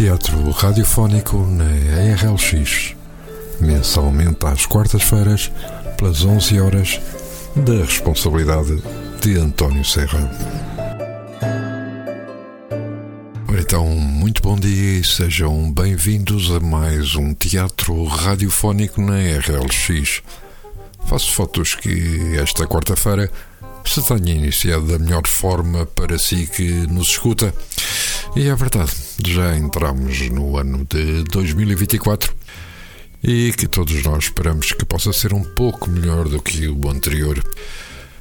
[0.00, 2.96] Teatro Radiofónico na RLX,
[3.60, 5.52] mensalmente às quartas-feiras,
[5.98, 7.00] pelas 11 horas,
[7.54, 8.82] da responsabilidade
[9.20, 10.30] de António Serra.
[13.50, 20.22] Então, muito bom dia e sejam bem-vindos a mais um teatro radiofónico na RLX.
[21.04, 23.30] Faço fotos que esta quarta-feira
[23.84, 27.52] se tenha iniciado da melhor forma para si que nos escuta.
[28.36, 28.92] E é verdade,
[29.28, 32.34] já entramos no ano de 2024
[33.22, 37.42] e que todos nós esperamos que possa ser um pouco melhor do que o anterior.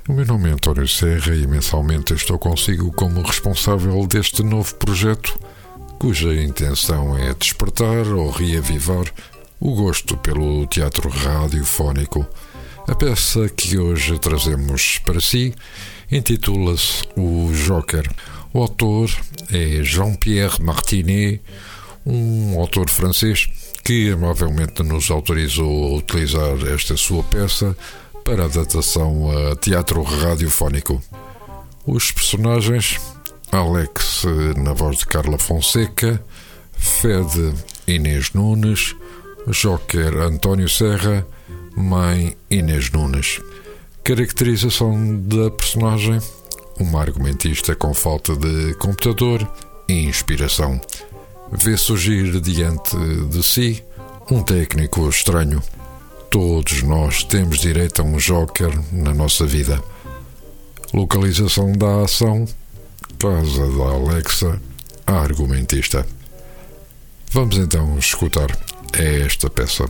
[0.08, 5.40] O meu nome é António Serra e mensalmente estou consigo como responsável deste novo projeto,
[6.00, 9.06] cuja intenção é despertar ou reavivar
[9.60, 12.28] o gosto pelo teatro radiofónico.
[12.88, 15.54] A peça que hoje trazemos para si
[16.12, 18.10] intitula-se O Joker.
[18.52, 19.10] O autor
[19.52, 21.42] é Jean-Pierre Martinet,
[22.06, 23.48] um autor francês
[23.84, 27.78] que amavelmente nos autorizou a utilizar esta sua peça
[28.26, 31.02] para adaptação a teatro radiofónico.
[31.86, 33.00] Os personagens:
[33.52, 34.24] Alex,
[34.58, 36.24] na voz de Carla Fonseca,
[36.74, 37.54] Fed
[37.88, 38.96] Inês Nunes,
[39.48, 41.26] Joker António Serra,
[41.76, 43.40] mãe Inês Nunes.
[44.04, 46.20] Caracterização da personagem:
[46.80, 49.48] uma argumentista com falta de computador
[49.88, 50.80] e inspiração.
[51.52, 52.96] Vê surgir diante
[53.30, 53.84] de si
[54.32, 55.62] um técnico estranho.
[56.30, 59.84] Todos nós temos direito a um joker na nossa vida.
[60.94, 62.46] Localização da ação:
[63.18, 64.62] Casa da Alexa,
[65.06, 66.06] a argumentista.
[67.32, 68.56] Vamos então escutar
[68.94, 69.86] esta peça.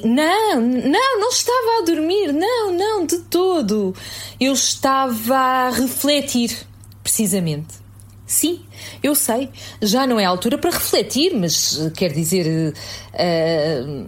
[0.04, 2.32] Não, não, não estava a dormir.
[2.32, 3.94] Não, não, de todo.
[4.40, 6.56] Eu estava a refletir,
[7.02, 7.82] precisamente.
[8.26, 8.64] Sim,
[9.02, 9.50] eu sei.
[9.82, 12.74] Já não é a altura para refletir, mas quer dizer.
[13.12, 14.06] Uh,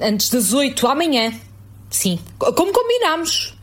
[0.00, 1.32] antes das oito amanhã.
[1.90, 3.54] Sim, como combinámos.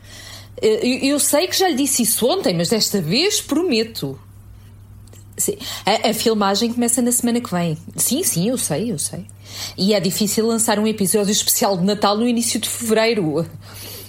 [0.60, 4.18] Eu, eu sei que já lhe disse isso ontem, mas desta vez prometo.
[5.36, 5.56] Sim.
[5.84, 7.76] A, a, filmagem começa na semana que vem.
[7.96, 9.26] Sim, sim, eu sei, eu sei.
[9.76, 13.46] E é difícil lançar um episódio especial de Natal no início de fevereiro.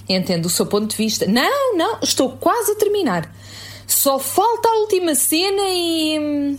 [0.08, 1.26] Entendo o seu ponto de vista.
[1.26, 3.34] Não, não, estou quase a terminar.
[3.88, 6.20] Só falta a última cena e.
[6.20, 6.58] hum,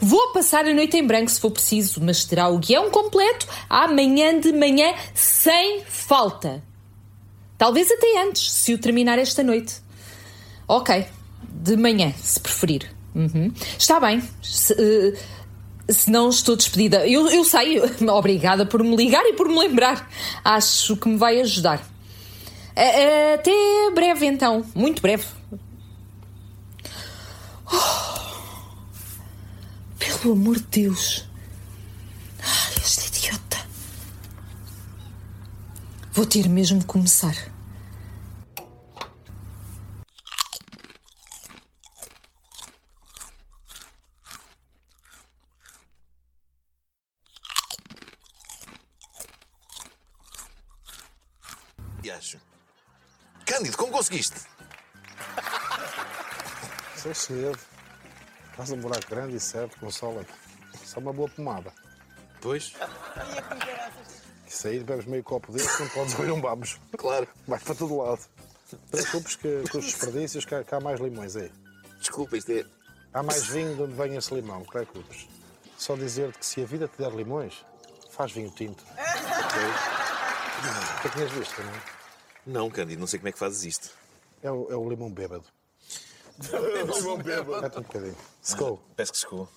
[0.00, 4.38] Vou passar a noite em branco se for preciso, mas terá o guião completo amanhã
[4.38, 6.62] de manhã, sem falta.
[7.58, 9.76] Talvez até antes, se o terminar esta noite.
[10.66, 11.06] Ok,
[11.48, 12.90] de manhã, se preferir.
[13.14, 13.52] Uhum.
[13.78, 14.22] Está bem.
[14.42, 17.06] Se, uh, se, não estou despedida.
[17.06, 17.80] Eu, eu sei.
[18.08, 20.10] Obrigada por me ligar e por me lembrar.
[20.44, 21.80] Acho que me vai ajudar.
[22.76, 24.64] Uh, até breve, então.
[24.74, 25.24] Muito breve.
[27.66, 28.12] Oh,
[29.98, 31.26] pelo amor de Deus.
[32.40, 33.58] Ai, este idiota.
[36.12, 37.34] Vou ter mesmo de começar.
[52.04, 52.38] E acho.
[53.62, 54.40] Cândido, como conseguiste?
[56.96, 57.58] Seu segredo.
[58.56, 60.26] Faz um buraco grande e certo, consola
[60.82, 61.72] Isso é uma boa pomada.
[62.40, 62.72] Pois,
[64.48, 66.80] Isso aí, bebes meio copo desse, não podes ouvir um vamos.
[66.98, 67.28] claro.
[67.46, 68.20] Vai para todo lado.
[68.90, 71.52] Preocupes que com os desperdícios que há, que há mais limões aí.
[72.00, 72.64] Desculpa, isto é.
[73.14, 75.28] Há mais vinho de onde vem esse limão, preocupes.
[75.78, 77.64] Só dizer-te que se a vida te der limões,
[78.10, 78.82] faz vinho tinto.
[78.84, 79.62] Ok?
[80.62, 82.01] O que é que tinhas visto, não é?
[82.46, 83.90] Não, Cândido, não sei como é que fazes isto.
[84.42, 85.44] É o, é o limão bêbado.
[86.38, 88.16] Mete um bocadinho.
[88.42, 88.82] Skol.
[88.96, 89.48] Peço que chegou.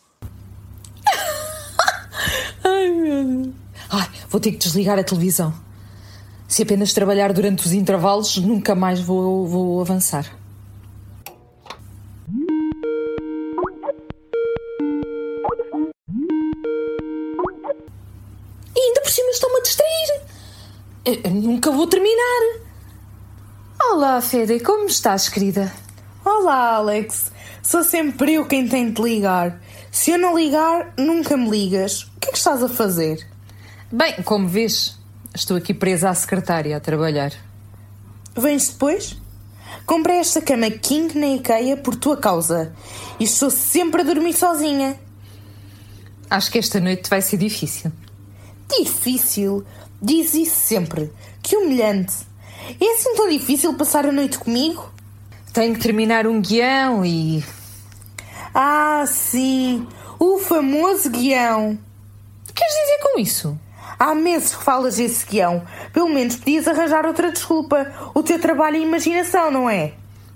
[2.63, 3.55] Ai, meu Deus.
[3.89, 5.53] Ai, vou ter que desligar a televisão.
[6.47, 10.31] Se apenas trabalhar durante os intervalos, nunca mais vou, vou avançar.
[18.75, 20.21] E ainda por cima estão-me a distrair.
[21.05, 22.64] Eu- eu nunca vou terminar.
[23.97, 25.71] Olá, Fede, como estás, querida?
[26.25, 27.31] Olá, Alex.
[27.63, 29.57] Sou sempre eu quem tem de ligar.
[29.89, 32.01] Se eu não ligar, nunca me ligas.
[32.01, 33.25] O que é que estás a fazer?
[33.89, 34.99] Bem, como vês,
[35.33, 37.31] Estou aqui presa à secretária a trabalhar.
[38.35, 39.15] Vens depois?
[39.85, 42.75] Comprei esta cama King na IKEA por tua causa.
[43.17, 44.99] E estou sempre a dormir sozinha.
[46.29, 47.93] Acho que esta noite vai ser difícil.
[48.77, 49.65] Difícil?
[50.01, 51.13] Diz isso sempre.
[51.41, 52.34] Que humilhante.
[52.79, 54.91] É assim tão difícil passar a noite comigo?
[55.53, 57.43] Tenho que terminar um guião e.
[58.53, 59.87] Ah, sim.
[60.19, 61.71] O famoso guião.
[61.71, 63.59] O que queres dizer com isso?
[63.97, 65.63] Há meses que falas desse guião.
[65.93, 67.91] Pelo menos podias arranjar outra desculpa.
[68.13, 69.93] O teu trabalho é imaginação, não é?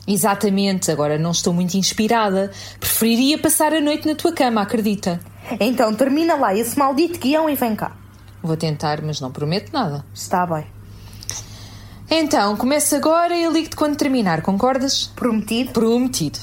[0.07, 2.51] Exatamente, agora não estou muito inspirada.
[2.79, 5.19] Preferiria passar a noite na tua cama, acredita?
[5.59, 7.91] Então termina lá esse maldito guião e vem cá.
[8.41, 10.05] Vou tentar, mas não prometo nada.
[10.13, 10.78] Está bem.
[12.11, 15.05] Então, começa agora e eu ligo-te quando terminar, concordas?
[15.05, 15.71] Prometido?
[15.73, 16.39] Prometido.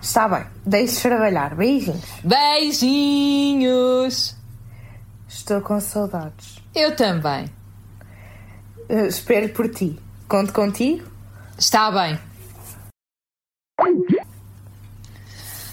[0.00, 0.46] Está bem.
[0.64, 1.56] Deixe trabalhar.
[1.56, 2.04] Beijinhos.
[2.22, 3.56] Beijinhos!
[5.28, 6.62] Estou com saudades.
[6.72, 7.46] Eu também.
[8.88, 9.98] Uh, espero por ti.
[10.28, 11.04] Conto contigo?
[11.58, 12.16] Está bem.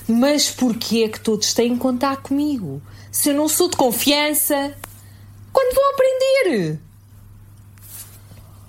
[0.07, 2.81] Mas porquê é que todos têm que contar comigo?
[3.11, 4.75] Se eu não sou de confiança,
[5.53, 6.79] quando vão aprender?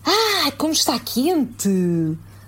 [0.07, 1.69] Ah, como está quente!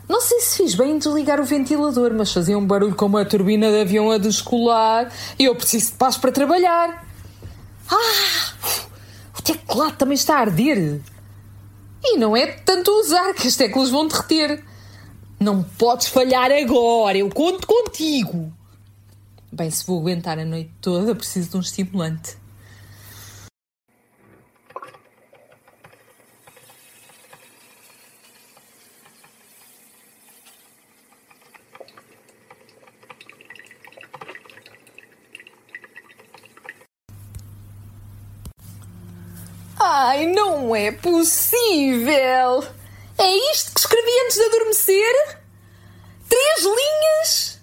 [0.09, 3.25] Não sei se fiz bem em desligar o ventilador, mas fazia um barulho como a
[3.25, 7.05] turbina de avião a descolar e eu preciso de paz para trabalhar.
[7.91, 8.87] Ah!
[9.37, 11.01] O teclado também está a arder.
[12.03, 14.65] E não é tanto usar que as teclas vão derreter.
[15.41, 18.53] Não podes falhar agora, eu conto contigo.
[19.53, 22.37] Bem, se vou aguentar a noite toda, preciso de um estimulante.
[39.81, 40.27] Ai,
[40.69, 42.63] não é possível!
[43.17, 45.39] É isto que escrevi antes de adormecer?
[46.29, 47.61] Três linhas?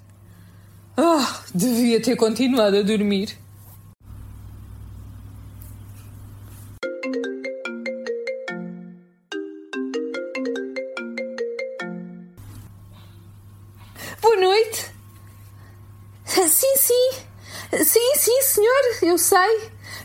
[0.98, 3.38] Ah, devia ter continuado a dormir.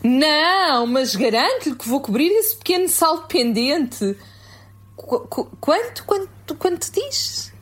[0.02, 4.16] Não, mas garanto-lhe que vou cobrir esse pequeno salto pendente.
[4.96, 7.52] Qu qu quanto, quanto, quanto diz?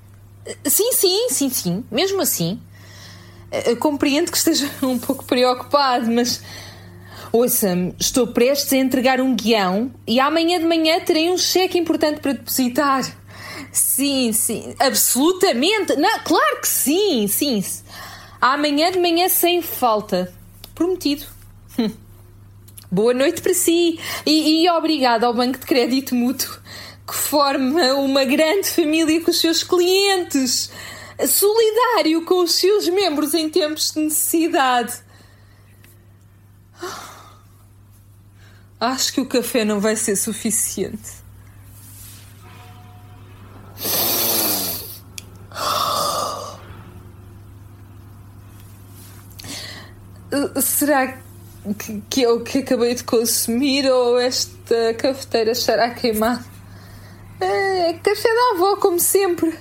[0.64, 1.85] Sim, sim, sim, sim.
[1.90, 2.61] Mesmo assim.
[3.67, 6.43] Eu compreendo que esteja um pouco preocupado, mas.
[7.31, 12.20] Ouça-me, estou prestes a entregar um guião e amanhã de manhã terei um cheque importante
[12.20, 13.02] para depositar.
[13.70, 15.94] Sim, sim, absolutamente.
[15.96, 17.62] Não, claro que sim, sim.
[18.41, 20.32] Amanhã de manhã sem falta.
[20.75, 21.26] Prometido.
[21.79, 21.91] Hum.
[22.90, 26.58] Boa noite para si e, e obrigado ao Banco de Crédito Mútuo,
[27.06, 30.70] que forma uma grande família com os seus clientes,
[31.29, 34.94] solidário com os seus membros em tempos de necessidade.
[38.81, 41.11] Acho que o café não vai ser suficiente.
[50.62, 51.28] Será que,
[52.08, 56.44] que é o que acabei de consumir ou esta cafeteira estará queimada?
[57.41, 59.56] É café da avó, como sempre.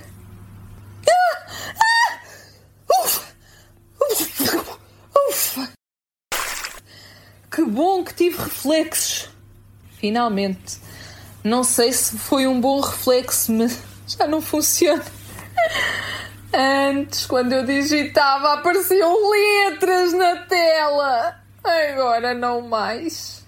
[1.08, 1.48] Ah!
[1.80, 2.20] Ah!
[3.04, 3.22] Ufa!
[4.02, 4.78] Ufa!
[5.30, 5.70] Ufa!
[7.52, 9.30] Que bom que tive reflexos.
[10.00, 10.80] Finalmente.
[11.44, 15.06] Não sei se foi um bom reflexo, mas já não funciona.
[16.54, 21.47] Antes, quando eu digitava, apareciam letras na tela.
[21.68, 23.46] Agora não mais.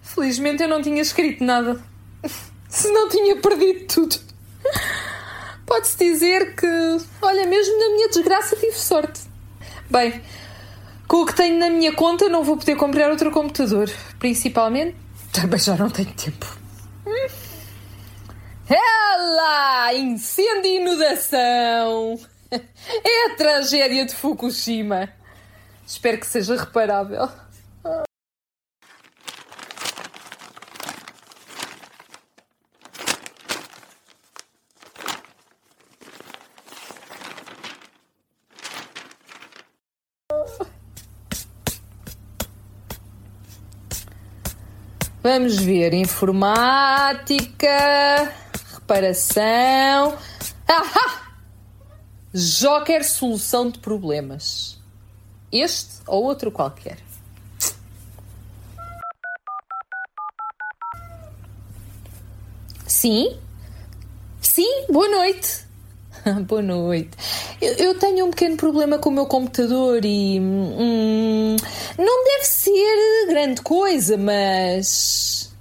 [0.00, 1.80] Felizmente eu não tinha escrito nada.
[2.68, 4.16] Senão tinha perdido tudo.
[5.66, 6.66] Pode-se dizer que,
[7.22, 9.20] olha, mesmo na minha desgraça tive sorte.
[9.88, 10.20] Bem,
[11.06, 13.90] com o que tenho na minha conta não vou poder comprar outro computador.
[14.18, 14.96] Principalmente,
[15.32, 16.46] também já não tenho tempo.
[18.68, 19.94] Ela!
[19.94, 22.18] Incêndio e inundação!
[23.04, 25.08] É a tragédia de Fukushima.
[25.90, 27.28] Espero que seja reparável.
[45.20, 45.92] Vamos ver.
[45.92, 47.66] Informática,
[48.74, 50.16] reparação.
[50.68, 51.34] Ahá!
[52.32, 54.79] Joker solução de problemas.
[55.52, 56.98] Este ou outro qualquer.
[62.86, 63.36] Sim?
[64.40, 65.64] Sim, boa noite.
[66.46, 67.10] boa noite.
[67.60, 70.38] Eu, eu, tenho um pequeno problema com o meu computador e.
[70.38, 71.56] Hum,
[71.98, 75.52] não deve ser grande coisa, mas.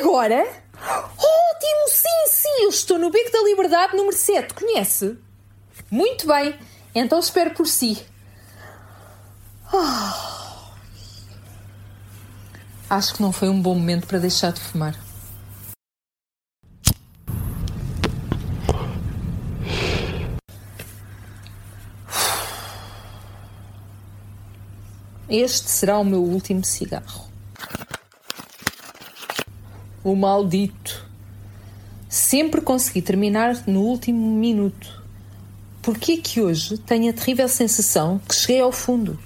[0.00, 0.46] Agora?
[0.80, 5.16] Ótimo, sim, sim, eu estou no Beco da Liberdade número 7, conhece?
[5.90, 6.54] Muito bem,
[6.94, 7.98] então espero por si.
[9.72, 10.28] Oh.
[12.88, 14.98] Acho que não foi um bom momento para deixar de fumar.
[25.28, 27.28] Este será o meu último cigarro.
[30.02, 31.06] O maldito.
[32.08, 35.04] Sempre consegui terminar no último minuto.
[35.82, 39.18] Por que é que hoje tenho a terrível sensação que cheguei ao fundo?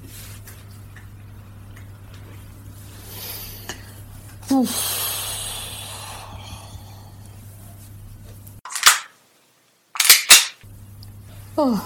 [4.52, 5.02] Uf.
[11.56, 11.78] Oh.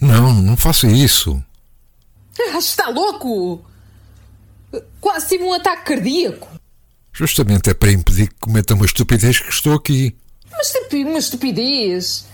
[0.00, 1.42] Não, não faça isso.
[2.38, 3.64] Ah, está louco?
[5.00, 6.48] Quase tive um ataque cardíaco.
[7.12, 10.16] Justamente é para impedir que cometa uma estupidez que estou aqui.
[10.52, 12.26] Mas uma estupidez?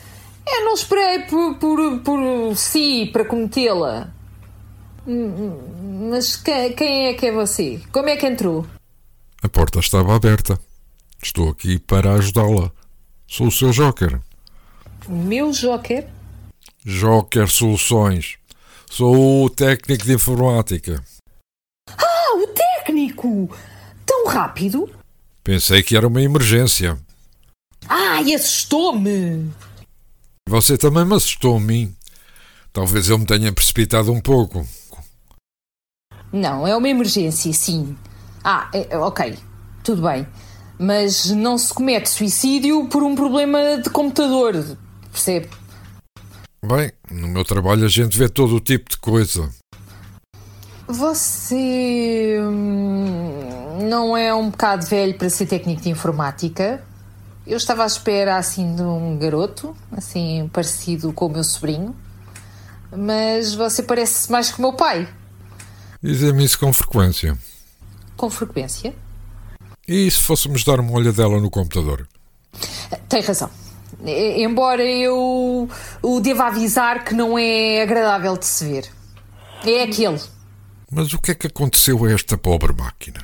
[0.47, 4.13] Eu não esperei por, por, por si para cometê-la.
[5.07, 7.81] Mas quem, quem é que é você?
[7.93, 8.67] Como é que entrou?
[9.43, 10.61] A porta estava aberta.
[11.23, 12.71] Estou aqui para ajudá-la.
[13.27, 14.21] Sou o seu Joker.
[15.09, 16.07] Meu Joker?
[16.85, 18.37] Joker Soluções.
[18.91, 21.03] Sou o técnico de informática.
[21.89, 23.49] Ah, o técnico!
[24.05, 24.91] Tão rápido?
[25.43, 26.99] Pensei que era uma emergência.
[27.89, 29.51] Ai, assustou-me!
[30.49, 31.95] Você também me assustou a mim.
[32.73, 34.67] Talvez eu me tenha precipitado um pouco.
[36.33, 37.97] Não, é uma emergência, sim.
[38.43, 39.39] Ah, é, ok,
[39.85, 40.27] tudo bem.
[40.79, 44.77] Mas não se comete suicídio por um problema de computador,
[45.13, 45.51] percebe?
[46.65, 49.51] Bem, no meu trabalho a gente vê todo o tipo de coisa.
[50.87, 56.83] Você hum, não é um bocado velho para ser técnico de informática?
[57.47, 61.95] Eu estava à espera assim de um garoto, assim parecido com o meu sobrinho,
[62.95, 65.09] mas você parece mais que o meu pai.
[66.03, 67.39] Dizem-me isso com frequência.
[68.21, 68.95] Com frequência?
[69.89, 72.07] E se fôssemos dar uma olhadela no computador?
[73.09, 73.49] Tem razão.
[74.05, 75.67] Embora eu
[76.03, 78.91] o deva avisar que não é agradável de se ver.
[79.65, 80.21] É aquele.
[80.93, 83.21] Mas o que é que aconteceu a esta pobre máquina?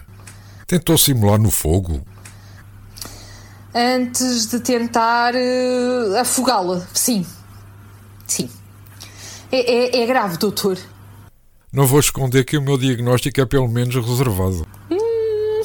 [0.67, 2.01] Tentou simular no fogo?
[3.75, 7.27] Antes de tentar uh, afogá-la, sim.
[8.27, 8.49] Sim.
[9.53, 10.79] É, é, é, grave, doutor.
[11.77, 14.67] Não vou esconder que o meu diagnóstico é pelo menos reservado.
[14.91, 15.61] Hum,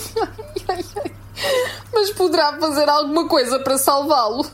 [1.93, 4.45] Mas poderá fazer alguma coisa para salvá-lo?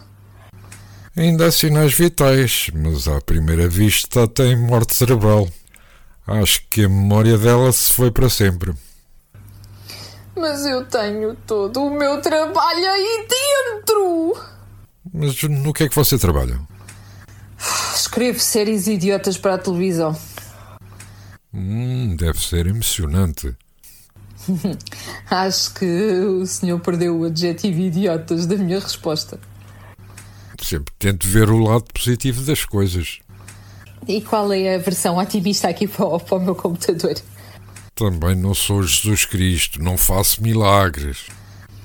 [1.17, 5.47] Ainda há sinais vitais, mas à primeira vista tem morte cerebral.
[6.27, 8.75] Acho que a memória dela se foi para sempre.
[10.35, 14.37] Mas eu tenho todo o meu trabalho aí dentro!
[15.11, 16.59] Mas no que é que você trabalha?
[17.95, 20.15] Escrevo séries idiotas para a televisão.
[21.53, 23.55] Hum, deve ser emocionante.
[25.29, 29.39] Acho que o senhor perdeu o adjetivo idiotas da minha resposta.
[30.61, 33.19] Sempre tento ver o lado positivo das coisas.
[34.07, 37.15] E qual é a versão otimista aqui para o, para o meu computador?
[37.93, 41.25] Também não sou Jesus Cristo, não faço milagres.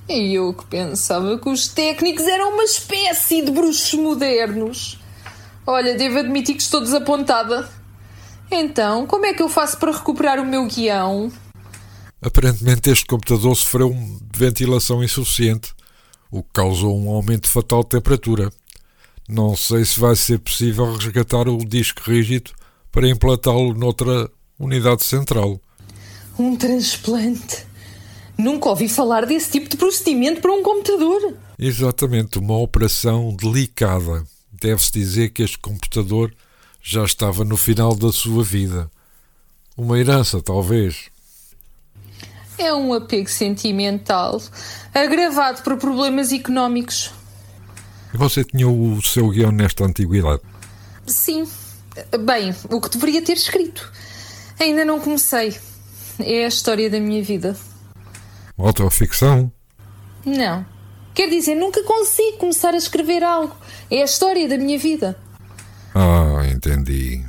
[0.08, 4.98] E eu que pensava que os técnicos eram uma espécie de bruxos modernos.
[5.66, 7.68] Olha, devo admitir que estou desapontada.
[8.54, 11.32] Então, como é que eu faço para recuperar o meu guião?
[12.20, 13.96] Aparentemente, este computador sofreu
[14.34, 15.72] ventilação insuficiente,
[16.30, 18.52] o que causou um aumento fatal de temperatura.
[19.28, 22.50] Não sei se vai ser possível resgatar o disco rígido
[22.92, 25.58] para implantá-lo noutra unidade central.
[26.38, 27.66] Um transplante?
[28.36, 31.34] Nunca ouvi falar desse tipo de procedimento para um computador.
[31.58, 34.24] Exatamente, uma operação delicada.
[34.52, 36.32] Deve-se dizer que este computador
[36.82, 38.90] já estava no final da sua vida.
[39.76, 41.10] Uma herança, talvez.
[42.58, 44.42] É um apego sentimental,
[44.92, 47.10] agravado por problemas económicos.
[48.12, 50.42] E você tinha o seu guião nesta antiguidade?
[51.06, 51.48] Sim.
[52.24, 53.90] Bem, o que deveria ter escrito.
[54.60, 55.56] Ainda não comecei.
[56.18, 57.56] É a história da minha vida.
[58.58, 59.50] Autoficção?
[60.24, 60.64] Não.
[61.14, 63.56] Quer dizer, nunca consigo começar a escrever algo.
[63.90, 65.18] É a história da minha vida.
[65.94, 67.24] Ah, entendi.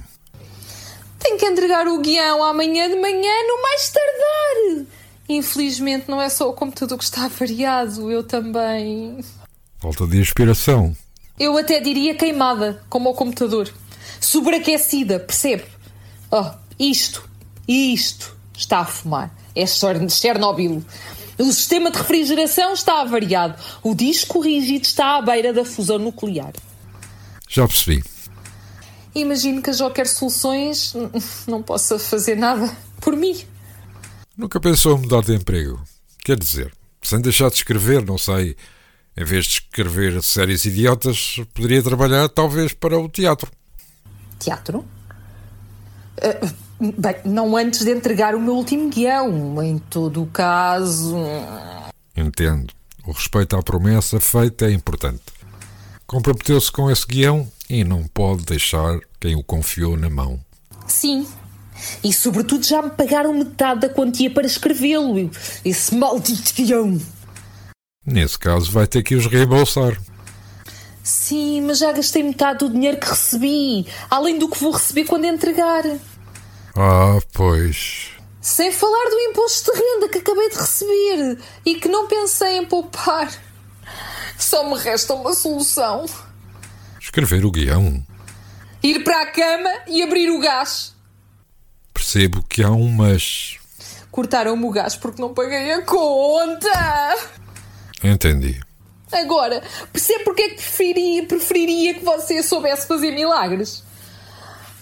[1.20, 4.86] Tenho que entregar o guião amanhã de manhã, no mais tardar.
[5.28, 9.24] Infelizmente não é só o computador que está variado, eu também.
[9.80, 10.96] Falta de inspiração.
[11.40, 13.74] Eu até diria queimada, como o computador.
[14.20, 15.66] Sobreaquecida, percebe?
[16.30, 17.28] Oh, isto,
[17.68, 19.34] isto está a fumar.
[19.56, 20.84] É Chernobyl.
[21.38, 23.56] O sistema de refrigeração está avariado.
[23.82, 26.54] O disco rígido está à beira da fusão nuclear.
[27.48, 28.04] Já percebi.
[29.16, 30.94] Imagino que a Jo quer soluções,
[31.48, 33.46] não possa fazer nada por mim.
[34.36, 35.80] Nunca pensou mudar de emprego?
[36.24, 38.56] Quer dizer, sem deixar de escrever, não sei.
[39.16, 43.52] Em vez de escrever séries idiotas, poderia trabalhar talvez para o teatro.
[44.40, 44.84] Teatro?
[46.18, 49.62] Uh, bem, não antes de entregar o meu último guião.
[49.62, 51.16] Em todo o caso.
[52.18, 52.74] Entendo.
[53.06, 55.22] O respeito à promessa feita é importante.
[56.08, 60.40] Comprometeu-se com esse guião e não pode deixar quem o confiou na mão.
[60.88, 61.28] Sim.
[62.04, 65.32] E sobretudo já me pagaram metade da quantia para escrevê-lo.
[65.66, 67.02] Esse maldito guião.
[68.06, 70.00] Nesse caso vai ter que os reembolsar.
[71.02, 75.26] Sim, mas já gastei metade do dinheiro que recebi, além do que vou receber quando
[75.26, 75.84] entregar.
[76.76, 78.12] Ah, pois.
[78.40, 82.66] Sem falar do imposto de renda que acabei de receber e que não pensei em
[82.66, 83.32] poupar.
[84.38, 86.06] Só me resta uma solução.
[87.14, 88.04] Escrever o guião.
[88.82, 90.96] Ir para a cama e abrir o gás.
[91.94, 93.60] Percebo que há um mas.
[94.10, 97.16] Cortaram-me o gás porque não paguei a conta.
[98.04, 98.60] Entendi.
[99.12, 103.84] Agora, percebe porque é que preferiria, preferiria que você soubesse fazer milagres?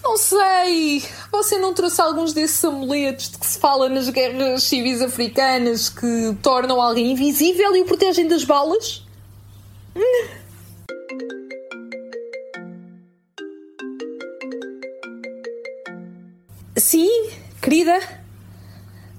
[0.02, 1.04] Não sei.
[1.30, 6.34] Você não trouxe alguns desses amuletos de que se fala nas guerras civis africanas que
[6.40, 9.06] tornam alguém invisível e o protegem das balas?
[16.76, 18.00] Sim, querida?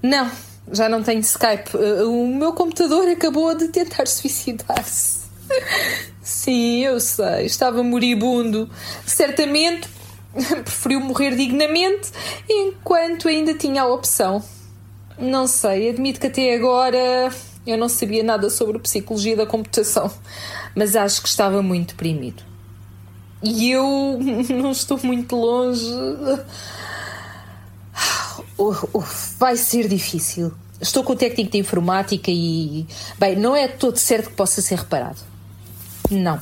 [0.02, 0.30] Não,
[0.72, 1.76] já não tenho Skype.
[1.76, 5.24] Uh, o meu computador acabou de tentar suicidar-se.
[6.22, 8.68] Sim, eu sei, estava moribundo.
[9.06, 9.88] Certamente
[10.64, 12.10] preferiu morrer dignamente
[12.48, 14.42] enquanto ainda tinha a opção.
[15.16, 17.30] Não sei, admito que até agora
[17.64, 20.10] eu não sabia nada sobre psicologia da computação,
[20.74, 22.42] mas acho que estava muito deprimido.
[23.42, 24.18] E eu
[24.50, 25.86] não estou muito longe.
[29.38, 30.52] Vai ser difícil.
[30.80, 32.86] Estou com o técnico de informática e.
[33.18, 35.20] Bem, não é todo certo que possa ser reparado.
[36.10, 36.40] Não.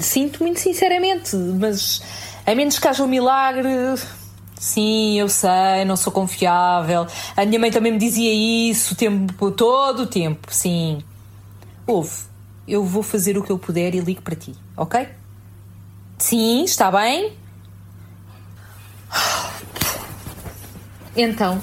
[0.00, 2.00] Sinto muito sinceramente, mas
[2.46, 3.68] a menos que haja um milagre.
[4.58, 7.06] Sim, eu sei, não sou confiável.
[7.36, 8.32] A minha mãe também me dizia
[8.70, 10.48] isso o tempo, todo o tempo.
[10.52, 11.02] Sim.
[11.86, 12.24] Ouve,
[12.68, 15.08] eu vou fazer o que eu puder e ligo para ti, ok?
[16.18, 17.32] Sim, está bem?
[21.22, 21.62] Então,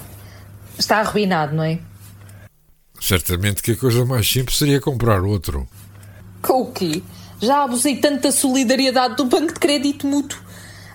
[0.77, 1.79] está arruinado, não é?
[2.99, 5.67] Certamente que a coisa mais simples seria comprar outro.
[6.43, 7.01] Com o quê?
[7.41, 10.39] Já abusei tanto da solidariedade do Banco de Crédito Mútuo.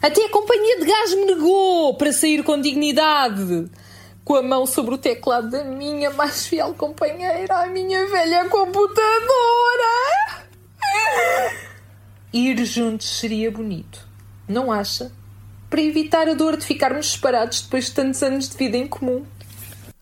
[0.01, 3.69] Até a companhia de gás me negou para sair com dignidade.
[4.25, 8.93] Com a mão sobre o teclado da minha mais fiel companheira, a minha velha computadora.
[12.33, 14.07] Ir juntos seria bonito,
[14.47, 15.11] não acha?
[15.73, 19.25] Para evitar a dor de ficarmos separados depois de tantos anos de vida em comum.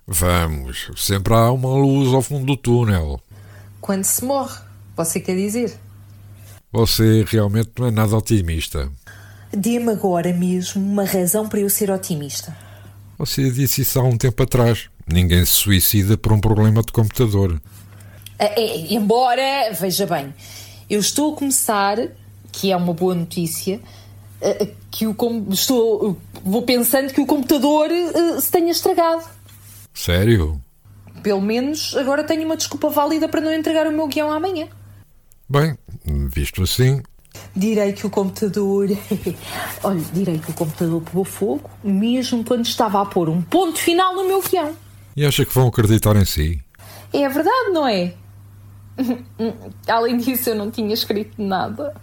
[0.05, 3.21] Vamos, sempre há uma luz ao fundo do túnel.
[3.81, 4.59] Quando se morre,
[4.97, 5.79] você quer dizer?
[6.73, 8.91] Você realmente não é nada otimista.
[9.53, 12.57] Dê-me agora mesmo uma razão para eu ser otimista.
[13.17, 14.91] Você disse isso há um tempo atrás.
[15.07, 17.63] Ninguém se suicida por um problema de computador.
[18.37, 20.35] É, é, embora, veja bem,
[20.91, 21.97] eu estou a começar,
[22.51, 23.81] que é uma boa notícia,
[24.91, 25.17] que o
[25.51, 27.89] estou vou pensando que o computador
[28.41, 29.23] se tenha estragado.
[29.95, 30.61] Sério?
[31.23, 34.69] Pelo menos agora tenho uma desculpa válida para não entregar o meu guião amanhã.
[35.49, 37.03] Bem, visto assim.
[37.55, 38.89] Direi que o computador.
[39.83, 44.15] Olha, direi que o computador pegou fogo, mesmo quando estava a pôr um ponto final
[44.15, 44.75] no meu guião.
[45.17, 46.63] E acha que vão acreditar em si?
[47.13, 48.15] É verdade, não é?
[49.89, 51.95] Além disso, eu não tinha escrito nada.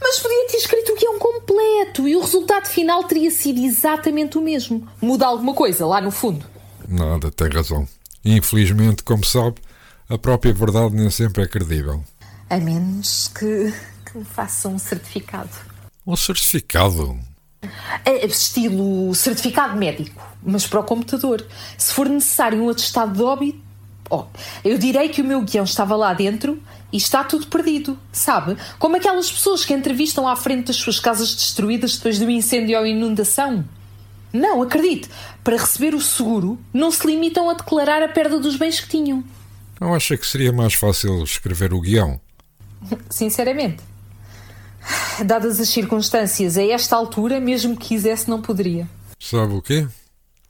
[0.00, 4.42] Mas podia ter escrito o guião completo e o resultado final teria sido exatamente o
[4.42, 4.86] mesmo.
[5.00, 6.44] Muda alguma coisa lá no fundo.
[6.88, 7.88] Nada, tem razão.
[8.24, 9.56] Infelizmente, como sabe,
[10.08, 12.02] a própria verdade nem sempre é credível.
[12.48, 13.72] A menos que,
[14.04, 15.50] que me faça um certificado.
[16.06, 17.18] Um certificado?
[18.04, 21.44] É, estilo certificado médico, mas para o computador.
[21.76, 23.65] Se for necessário um atestado de óbito,
[24.10, 24.24] oh,
[24.64, 28.56] eu direi que o meu guião estava lá dentro e está tudo perdido, sabe?
[28.78, 32.78] Como aquelas pessoas que entrevistam à frente das suas casas destruídas depois de um incêndio
[32.78, 33.64] ou inundação.
[34.32, 35.08] Não, acredite,
[35.42, 39.24] para receber o seguro, não se limitam a declarar a perda dos bens que tinham.
[39.80, 42.20] Não acha que seria mais fácil escrever o guião?
[43.10, 43.82] Sinceramente.
[45.24, 48.88] Dadas as circunstâncias, a esta altura, mesmo que quisesse, não poderia.
[49.18, 49.86] Sabe o quê?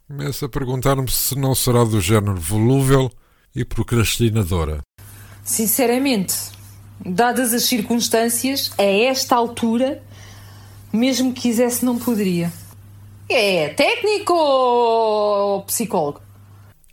[0.07, 3.11] Começo a perguntar-me se não será do género volúvel
[3.57, 4.81] e procrastinadora.
[5.43, 6.35] Sinceramente,
[7.03, 10.01] dadas as circunstâncias, a esta altura,
[10.93, 12.53] mesmo que quisesse, não poderia.
[13.27, 16.21] É técnico ou psicólogo?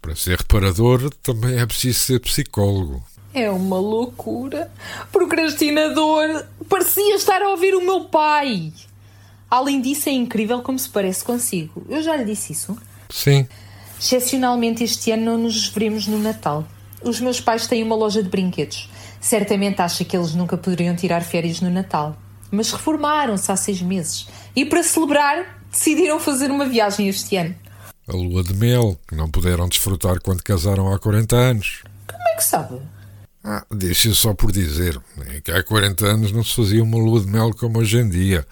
[0.00, 3.05] Para ser reparador também é preciso ser psicólogo.
[3.33, 4.70] É uma loucura.
[5.12, 6.44] Procrastinador.
[6.68, 8.72] Parecia estar a ouvir o meu pai.
[9.50, 11.85] Além disso, é incrível como se parece consigo.
[11.88, 12.77] Eu já lhe disse isso.
[13.11, 13.46] Sim,
[14.00, 16.66] Excepcionalmente este ano não nos veremos no Natal.
[17.02, 18.88] Os meus pais têm uma loja de brinquedos.
[19.20, 22.16] Certamente acha que eles nunca poderiam tirar férias no Natal.
[22.50, 24.26] Mas reformaram-se há seis meses.
[24.54, 27.54] E para celebrar, decidiram fazer uma viagem este ano.
[28.07, 31.83] a lua de mel, que não puderam desfrutar quando casaram há 40 anos.
[32.07, 32.80] Como é que sabe?
[33.42, 37.20] Ah, deixe só por dizer é que há 40 anos não se fazia uma lua
[37.20, 38.46] de mel como hoje em dia.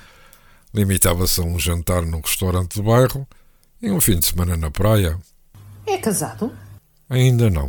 [0.75, 3.27] Limitava-se a um jantar num restaurante do bairro
[3.81, 5.19] e um fim de semana na praia.
[5.93, 6.51] É casado?
[7.11, 7.69] Ainda não.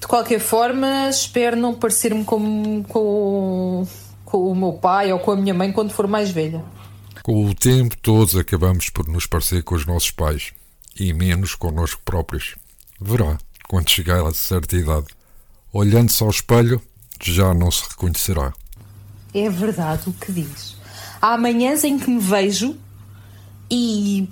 [0.00, 3.86] De qualquer forma, espero não parecer-me com, com,
[4.24, 6.64] com o meu pai ou com a minha mãe quando for mais velha.
[7.22, 10.54] Com o tempo, todos acabamos por nos parecer com os nossos pais
[10.98, 12.54] e menos connosco próprios.
[12.98, 13.36] Verá,
[13.68, 15.08] quando chegar a certa idade,
[15.70, 16.80] olhando-se ao espelho,
[17.22, 18.54] já não se reconhecerá.
[19.34, 20.74] É verdade o que diz.
[21.20, 22.78] Há manhãs em que me vejo
[23.70, 24.26] e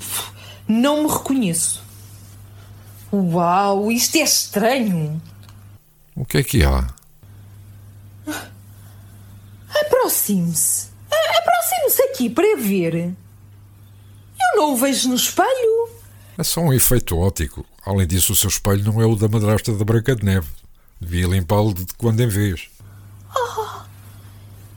[0.68, 1.82] não me reconheço.
[3.12, 5.20] Uau, isto é estranho.
[6.16, 6.86] O que é que há?
[9.68, 10.88] Aproxime-se.
[11.10, 12.94] A- Aproxime-se aqui para ver.
[12.94, 15.88] Eu não o vejo no espelho.
[16.38, 17.64] É só um efeito óptico.
[17.84, 20.48] Além disso, o seu espelho não é o da madrasta da Branca de Neve.
[21.00, 22.68] Devia limpá-lo de quando em vez.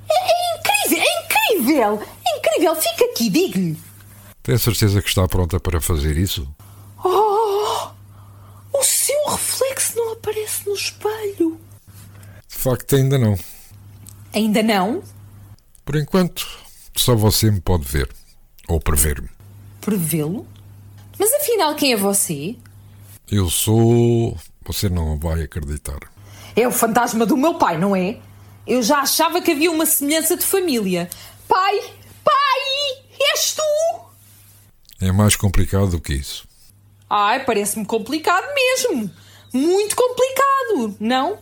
[0.10, 2.04] É incrível, é incrível.
[2.26, 3.78] É incrível, fica aqui, diga-lhe.
[4.45, 6.47] Tem certeza que está pronta para fazer isso?
[7.03, 7.89] Oh,
[8.71, 11.60] o seu reflexo não aparece no espelho.
[12.47, 13.36] De facto, ainda não.
[14.31, 15.01] Ainda não?
[15.84, 16.47] Por enquanto,
[16.95, 18.08] só você me pode ver.
[18.67, 19.29] Ou prever-me.
[19.81, 20.47] Prevê-lo?
[21.17, 22.55] Mas afinal, quem é você?
[23.31, 24.38] Eu sou.
[24.63, 25.97] Você não vai acreditar.
[26.55, 28.19] É o fantasma do meu pai, não é?
[28.67, 31.10] Eu já achava que havia uma semelhança de família.
[31.47, 31.79] Pai!
[32.23, 33.05] Pai!
[33.34, 34.05] És tu!
[35.06, 36.48] É mais complicado do que isso.
[37.08, 39.12] Ai, parece-me complicado mesmo.
[39.54, 41.38] Muito complicado, não?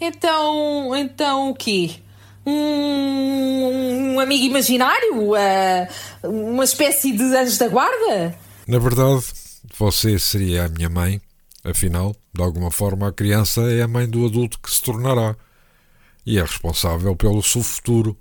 [0.00, 1.96] Então, então o quê?
[2.46, 5.34] Um, um amigo imaginário?
[5.34, 5.88] Ah,
[6.22, 8.38] uma espécie de anjo da guarda?
[8.68, 9.24] Na verdade,
[9.76, 11.20] você seria a minha mãe.
[11.64, 15.34] Afinal, de alguma forma, a criança é a mãe do adulto que se tornará.
[16.24, 18.16] E é responsável pelo seu futuro.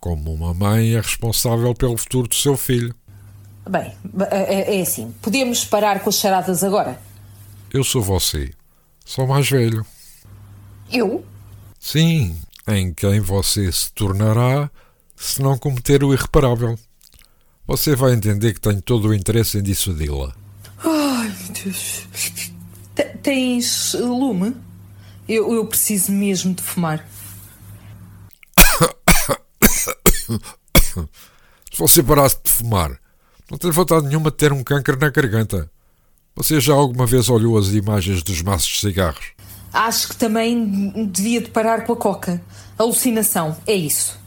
[0.00, 2.92] Como uma mãe é responsável pelo futuro do seu filho.
[3.68, 3.92] Bem,
[4.30, 5.14] é, é assim.
[5.22, 7.00] Podemos parar com as charadas agora?
[7.72, 8.52] Eu sou você.
[9.04, 9.84] Sou mais velho.
[10.90, 11.24] Eu?
[11.78, 12.36] Sim,
[12.68, 14.70] em quem você se tornará
[15.16, 16.78] se não cometer o irreparável.
[17.66, 20.34] Você vai entender que tenho todo o interesse em dissuadi-la.
[20.84, 22.06] Ai, meu Deus.
[22.94, 24.56] T- Tens lume?
[25.28, 27.06] Eu, eu preciso mesmo de fumar.
[31.72, 32.98] Se você parasse de fumar,
[33.52, 35.70] não tenho vontade nenhuma de ter um câncer na garganta.
[36.34, 39.32] Você já alguma vez olhou as imagens dos maços de cigarros?
[39.70, 42.42] Acho que também devia de parar com a coca.
[42.78, 44.18] Alucinação, é isso.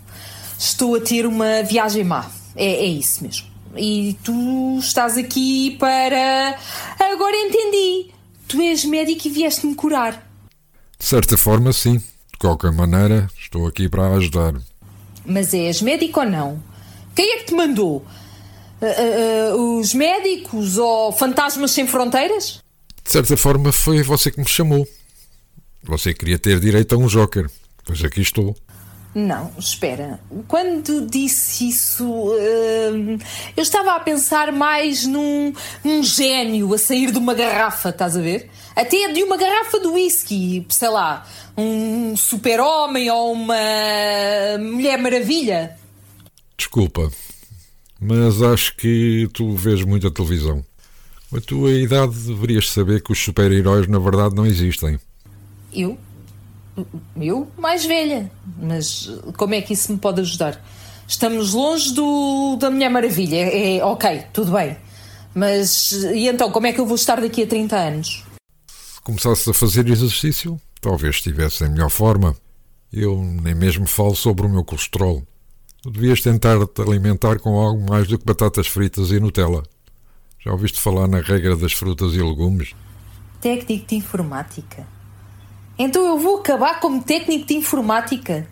[0.59, 2.29] Estou a ter uma viagem má.
[2.55, 3.47] É, é isso mesmo.
[3.75, 6.55] E tu estás aqui para.
[6.99, 8.11] Agora entendi.
[8.47, 10.23] Tu és médico e vieste-me curar.
[10.99, 11.97] De certa forma, sim.
[11.97, 14.53] De qualquer maneira, estou aqui para ajudar.
[15.25, 16.61] Mas és médico ou não?
[17.15, 18.05] Quem é que te mandou?
[18.81, 22.59] Ah, ah, os médicos ou fantasmas sem fronteiras?
[23.03, 24.87] De certa forma, foi você que me chamou.
[25.83, 27.49] Você queria ter direito a um joker.
[27.85, 28.55] Pois aqui estou.
[29.15, 30.19] Não, espera.
[30.45, 33.17] Quando disse isso, hum,
[33.55, 38.19] eu estava a pensar mais num, num gênio a sair de uma garrafa, estás a
[38.19, 38.49] ver?
[38.75, 43.55] Até de uma garrafa de whisky, sei lá, um super-homem ou uma
[44.59, 45.77] Mulher Maravilha.
[46.57, 47.09] Desculpa,
[48.07, 50.63] mas acho que tu vês muita televisão.
[51.29, 54.99] Com a tua idade deverias saber que os super-heróis na verdade não existem.
[55.73, 55.97] Eu?
[57.19, 57.47] Eu?
[57.57, 58.31] Mais velha.
[58.61, 60.63] Mas como é que isso me pode ajudar?
[61.07, 63.37] Estamos longe do, da Mulher Maravilha.
[63.37, 64.77] É, é ok, tudo bem.
[65.33, 68.23] Mas e então, como é que eu vou estar daqui a 30 anos?
[68.67, 72.35] Se começasses a fazer exercício, talvez estivesse em melhor forma.
[72.91, 75.23] Eu nem mesmo falo sobre o meu colesterol.
[75.85, 79.61] Tu devias tentar te alimentar com algo mais do que batatas fritas e Nutella.
[80.43, 82.73] Já ouviste falar na regra das frutas e legumes?
[83.39, 84.87] Técnico de informática.
[85.77, 88.47] Então eu vou acabar como técnico de informática.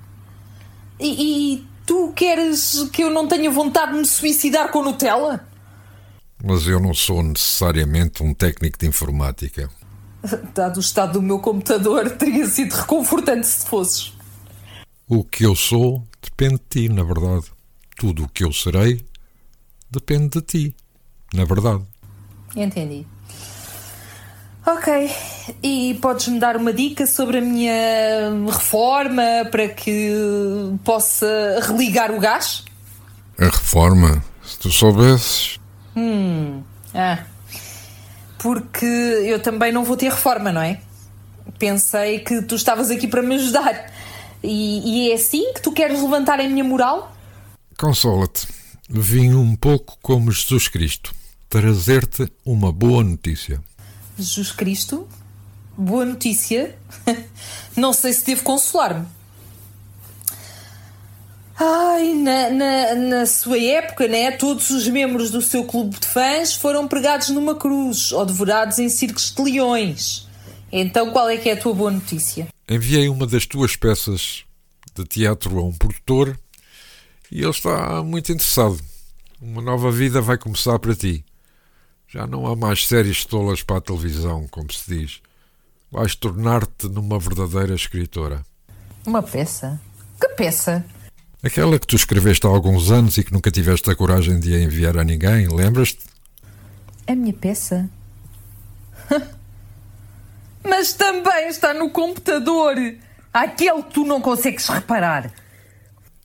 [1.00, 5.43] E, e tu queres que eu não tenha vontade de me suicidar com Nutella?
[6.43, 9.72] Mas eu não sou necessariamente um técnico de informática.
[10.54, 14.13] Dado o estado do meu computador, teria sido reconfortante se fosses.
[15.10, 17.46] O que eu sou depende de ti, na verdade.
[17.98, 19.06] Tudo o que eu serei
[19.92, 20.76] depende de ti,
[21.34, 21.84] na verdade.
[22.56, 23.06] Entendi.
[24.66, 25.12] Ok,
[25.62, 27.74] e podes-me dar uma dica sobre a minha
[28.50, 30.10] reforma para que
[30.86, 32.64] possa religar o gás?
[33.38, 35.60] A reforma, se tu soubesses.
[35.96, 37.26] Hum, ah.
[38.40, 40.80] Porque eu também não vou ter reforma, não é?
[41.60, 43.92] Pensei que tu estavas aqui para me ajudar.
[44.44, 47.16] E, e é assim que tu queres levantar a minha moral?
[47.78, 48.48] Consola-te.
[48.90, 51.16] Vim um pouco como Jesus Cristo
[51.50, 53.62] trazer-te uma boa notícia.
[54.18, 55.08] Jesus Cristo?
[55.78, 56.76] Boa notícia?
[57.78, 59.08] Não sei se devo consolar-me.
[61.56, 66.56] Ai, na, na, na, sua época, né, todos os membros do seu clube de fãs
[66.56, 70.28] foram pregados numa cruz ou devorados em circos de leões.
[70.72, 72.48] Então, qual é que é a tua boa notícia?
[72.69, 74.45] Enviei uma das tuas peças
[74.95, 76.38] de teatro a um produtor
[77.32, 78.80] e ele está muito interessado.
[79.41, 81.26] Uma nova vida vai começar para ti.
[82.08, 85.21] Já não há mais séries tolas para a televisão, como se diz.
[85.91, 88.45] Vais tornar-te numa verdadeira escritora.
[89.06, 89.82] Uma peça?
[90.21, 90.86] Que peça?
[91.43, 94.60] Aquela que tu escreveste há alguns anos e que nunca tiveste a coragem de a
[94.60, 95.99] enviar a ninguém, lembras-te?
[97.06, 97.89] A minha peça?
[100.63, 102.76] Mas também está no computador!
[103.34, 105.32] Aquele que tu não consegues reparar.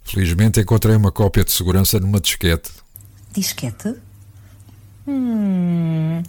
[0.05, 2.70] Felizmente encontrei uma cópia de segurança numa disquete.
[3.33, 3.94] Disquete?
[5.07, 6.22] Hum.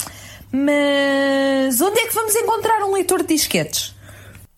[0.52, 3.94] Mas onde é que vamos encontrar um leitor de disquetes?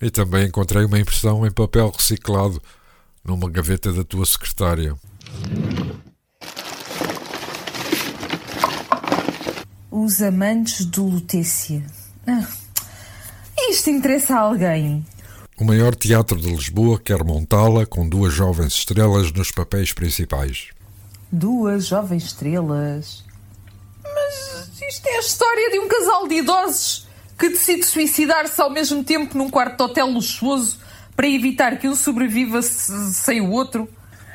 [0.01, 2.61] E também encontrei uma impressão em papel reciclado
[3.23, 4.95] numa gaveta da tua secretária.
[9.91, 11.83] Os Amantes de Lutécia.
[12.25, 12.47] Ah,
[13.69, 15.05] isto interessa a alguém.
[15.57, 20.69] O maior teatro de Lisboa quer montá-la com duas jovens estrelas nos papéis principais.
[21.31, 23.23] Duas jovens estrelas?
[24.03, 29.03] Mas isto é a história de um casal de idosos que decide suicidar-se ao mesmo
[29.03, 30.79] tempo num quarto de hotel luxuoso
[31.15, 33.87] para evitar que um sobreviva sem o outro.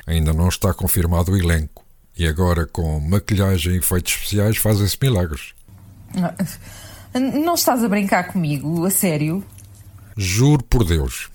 [0.05, 1.85] Ainda não está confirmado o elenco.
[2.17, 5.53] E agora, com maquilhagem e efeitos especiais, fazem-se milagres.
[7.19, 9.43] Não estás a brincar comigo, a sério?
[10.15, 11.29] Juro por Deus.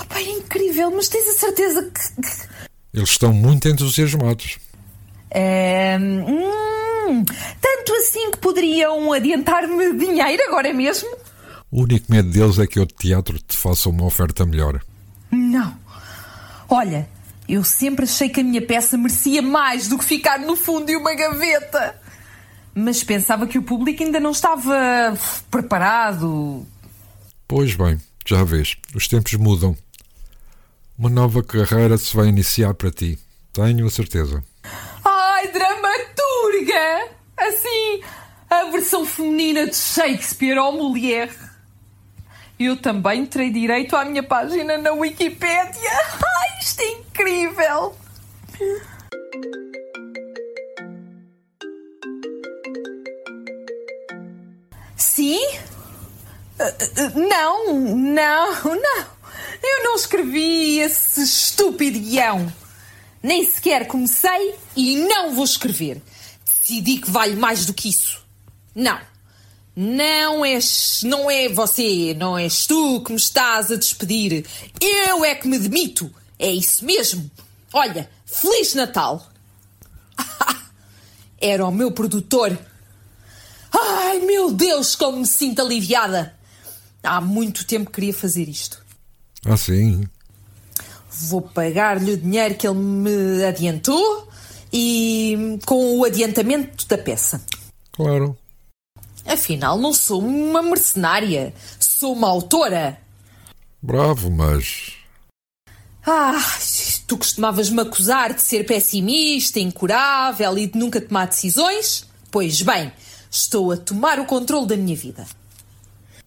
[0.00, 2.48] Oh, pai, é incrível, mas tens a certeza que.
[2.92, 4.58] Eles estão muito entusiasmados.
[5.30, 7.24] É, hum,
[7.60, 11.08] tanto assim que poderiam adiantar-me dinheiro agora mesmo?
[11.70, 14.80] O único medo deles é que o teatro te faça uma oferta melhor.
[15.30, 15.76] Não.
[16.68, 17.08] Olha,
[17.48, 20.96] eu sempre achei que a minha peça merecia mais do que ficar no fundo de
[20.96, 21.99] uma gaveta.
[22.74, 25.16] Mas pensava que o público ainda não estava
[25.50, 26.66] preparado.
[27.48, 29.76] Pois bem, já vês, os tempos mudam.
[30.96, 33.18] Uma nova carreira se vai iniciar para ti.
[33.52, 34.44] Tenho a certeza.
[35.04, 37.08] Ai, dramaturga!
[37.36, 38.02] Assim,
[38.48, 41.34] a versão feminina de Shakespeare ou Molière.
[42.58, 45.90] Eu também terei direito à minha página na Wikipédia.
[45.90, 47.96] Ai, isto é incrível!
[55.20, 55.38] Sim?
[57.14, 59.06] Não, não, não.
[59.62, 62.50] Eu não escrevi esse estúpido guião.
[63.22, 66.00] Nem sequer comecei e não vou escrever.
[66.42, 68.24] Decidi que vale mais do que isso.
[68.74, 68.98] Não.
[69.76, 74.46] Não és, não é você, não és tu que me estás a despedir.
[74.80, 76.10] Eu é que me demito.
[76.38, 77.30] É isso mesmo.
[77.74, 79.30] Olha, Feliz Natal.
[81.38, 82.58] Era o meu produtor.
[83.72, 86.34] Ai, meu Deus, como me sinto aliviada.
[87.02, 88.84] Há muito tempo queria fazer isto.
[89.44, 90.04] Ah, sim?
[91.10, 94.28] Vou pagar-lhe o dinheiro que ele me adiantou
[94.72, 97.40] e com o adiantamento da peça.
[97.92, 98.36] Claro.
[99.26, 103.00] Afinal, não sou uma mercenária, sou uma autora.
[103.82, 104.94] Bravo, mas.
[106.06, 106.40] Ah,
[107.10, 112.06] Tu costumavas-me acusar de ser pessimista, incurável e de nunca tomar decisões?
[112.30, 112.92] Pois bem,
[113.30, 115.26] estou a tomar o controle da minha vida.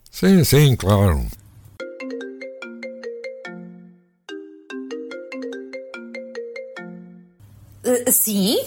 [0.10, 1.28] Sim, sim, claro.
[7.84, 8.64] Uh, sim?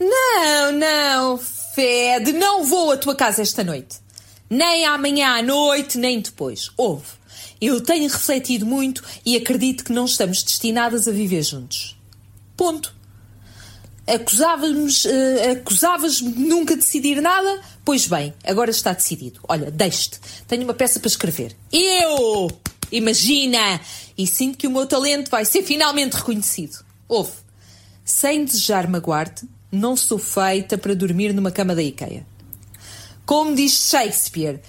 [0.00, 4.00] Não, não, Fed, não vou à tua casa esta noite.
[4.50, 6.70] Nem amanhã à noite, nem depois.
[6.76, 7.06] Ouve.
[7.60, 11.96] Eu tenho refletido muito e acredito que não estamos destinadas a viver juntos.
[12.56, 13.01] Ponto.
[14.06, 17.60] Acusavas-me uh, acusavas de nunca decidir nada?
[17.84, 19.40] Pois bem, agora está decidido.
[19.48, 20.18] Olha, deixe-te.
[20.48, 21.56] Tenho uma peça para escrever.
[21.72, 22.50] Eu!
[22.90, 23.80] Imagina!
[24.18, 26.84] E sinto que o meu talento vai ser finalmente reconhecido.
[27.08, 27.32] Ouve.
[28.04, 32.26] Sem desejar magoar-te, não sou feita para dormir numa cama da IKEA.
[33.24, 34.60] Como diz Shakespeare,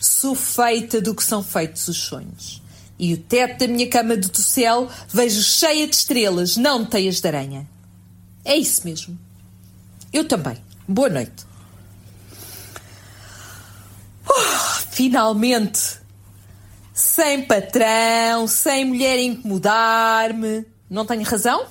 [0.00, 2.62] sou feita do que são feitos os sonhos.
[2.98, 7.26] E o teto da minha cama do céu vejo cheia de estrelas, não teias de
[7.26, 7.73] aranha.
[8.44, 9.18] É isso mesmo.
[10.12, 10.56] Eu também.
[10.86, 11.44] Boa noite.
[14.28, 15.98] Oh, finalmente!
[16.92, 20.64] Sem patrão, sem mulher incomodar-me.
[20.88, 21.66] Não tenho razão?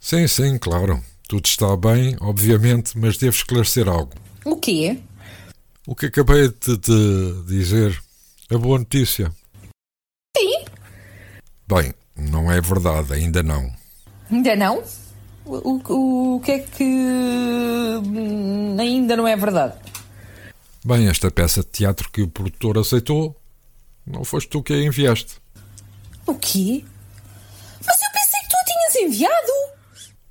[0.00, 1.02] Sim, sim, claro.
[1.28, 4.12] Tudo está bem, obviamente, mas devo esclarecer algo.
[4.44, 4.98] O quê?
[5.86, 8.00] O que acabei de te dizer.
[8.50, 9.32] A boa notícia.
[10.36, 10.64] Sim.
[11.66, 13.70] Bem, não é verdade, ainda não.
[14.30, 14.82] Ainda não?
[15.44, 16.84] O, o, o que é que
[18.78, 19.74] ainda não é verdade?
[20.84, 23.36] Bem, esta peça de teatro que o produtor aceitou,
[24.06, 25.40] não foste tu que a enviaste.
[26.26, 26.84] O quê?
[27.84, 29.52] Mas eu pensei que tu a tinhas enviado!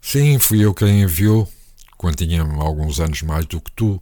[0.02, 1.48] Sim, fui eu quem enviou,
[1.98, 4.02] quando tinha alguns anos mais do que tu.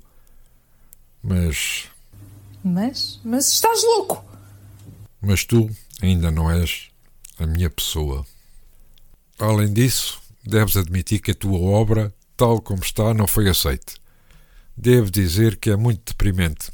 [1.22, 1.86] Mas.
[2.64, 3.20] Mas.
[3.24, 4.24] Mas estás louco!
[5.22, 5.70] Mas tu
[6.02, 6.90] ainda não és
[7.40, 8.26] a minha pessoa.
[9.38, 13.96] Além disso, deves admitir que a tua obra, tal como está, não foi aceite.
[14.76, 16.72] Devo dizer que é muito deprimente.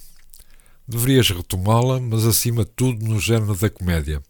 [0.88, 4.22] Deverias retomá-la, mas acima de tudo no género da comédia.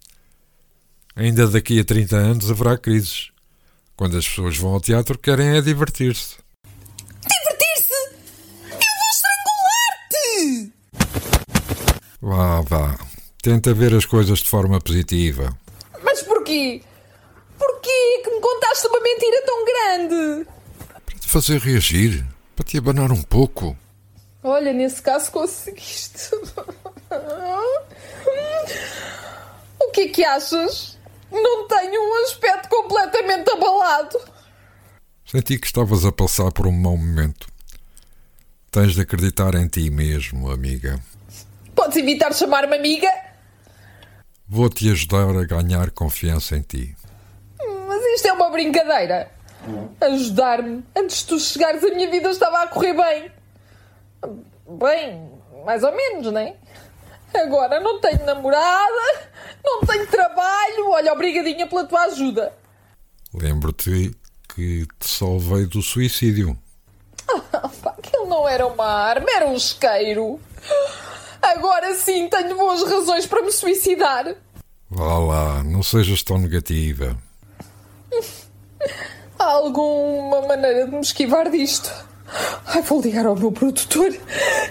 [1.16, 3.32] Ainda daqui a 30 anos haverá crises.
[3.98, 6.36] Quando as pessoas vão ao teatro, querem é divertir-se.
[7.22, 7.94] Divertir-se?
[8.72, 9.10] Eu vou
[10.12, 10.74] estrangular-te!
[12.22, 13.00] Vá, vá.
[13.42, 15.58] Tenta ver as coisas de forma positiva.
[16.04, 16.82] Mas porquê?
[17.58, 18.42] Porquê que me
[18.76, 20.48] contaste uma mentira tão grande?
[21.06, 23.78] Para te fazer reagir, para te abanar um pouco.
[24.44, 26.30] Olha, nesse caso conseguiste.
[29.80, 30.98] O que é que achas?
[31.32, 34.20] Não tenho um aspecto completamente abalado.
[35.26, 37.48] Senti que estavas a passar por um mau momento.
[38.70, 41.00] Tens de acreditar em ti mesmo, amiga.
[41.74, 43.10] Podes evitar chamar-me amiga?
[44.48, 46.96] Vou-te ajudar a ganhar confiança em ti.
[48.16, 49.30] Isto é uma brincadeira.
[50.00, 50.86] Ajudar-me.
[50.96, 53.32] Antes de tu chegares, a minha vida estava a correr bem.
[54.68, 55.32] Bem,
[55.66, 56.56] mais ou menos, não é?
[57.34, 59.30] Agora não tenho namorada,
[59.64, 60.92] não tenho trabalho.
[60.92, 62.54] Olha, obrigadinha pela tua ajuda.
[63.34, 64.16] Lembro-te
[64.56, 66.58] que te salvei do suicídio.
[67.52, 70.40] Ah, pá, aquele não era uma arma, era um isqueiro.
[71.42, 74.36] Agora sim tenho boas razões para me suicidar.
[74.90, 77.18] Vá lá, não sejas tão negativa.
[79.38, 81.92] Há alguma maneira de me esquivar disto?
[82.68, 84.12] Ai, vou ligar ao meu produtor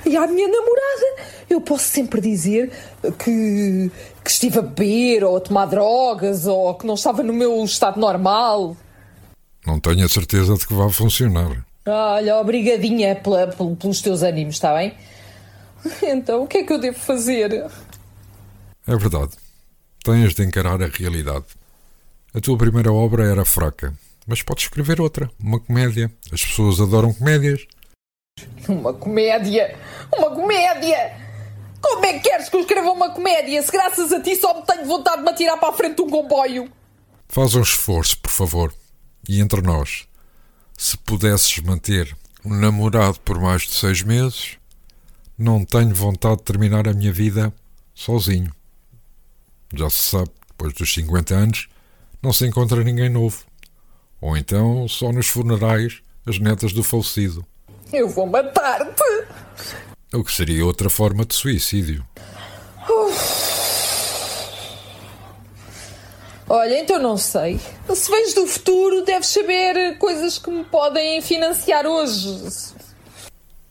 [0.05, 1.23] e à minha namorada.
[1.49, 2.73] Eu posso sempre dizer
[3.19, 3.91] que,
[4.25, 8.01] que estive a beber ou a tomar drogas ou que não estava no meu estado
[8.01, 8.77] normal.
[9.67, 11.65] Não tenho a certeza de que vai funcionar.
[11.87, 14.95] Olha, obrigadinha pela, pel- pelos teus ânimos, está bem?
[16.03, 17.53] Então, o que é que eu devo fazer?
[18.87, 19.33] É verdade.
[20.03, 21.45] Tens de encarar a realidade.
[22.37, 26.13] A tua primeira obra era fraca, mas podes escrever outra, uma comédia.
[26.33, 27.65] As pessoas adoram comédias.
[28.69, 29.79] Uma comédia!
[30.13, 31.17] Uma comédia!
[31.81, 34.67] Como é que queres que eu escreva uma comédia se graças a ti só me
[34.67, 36.69] tenho vontade de me atirar para a frente de um comboio?
[37.29, 38.75] Faz um esforço, por favor.
[39.29, 40.09] E entre nós,
[40.77, 44.59] se pudesses manter um namorado por mais de seis meses,
[45.39, 47.55] não tenho vontade de terminar a minha vida
[47.95, 48.53] sozinho.
[49.73, 51.69] Já se sabe, depois dos 50 anos,
[52.25, 53.45] não se encontra ninguém novo.
[54.21, 57.45] Ou então só nos funerais as netas do falecido.
[57.93, 59.27] Eu vou matar-te!
[60.13, 62.05] O que seria outra forma de suicídio.
[66.49, 67.61] Olha, então não sei.
[67.95, 72.73] Se vens do futuro, deves saber coisas que me podem financiar hoje.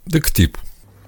[0.05, 0.59] De que tipo?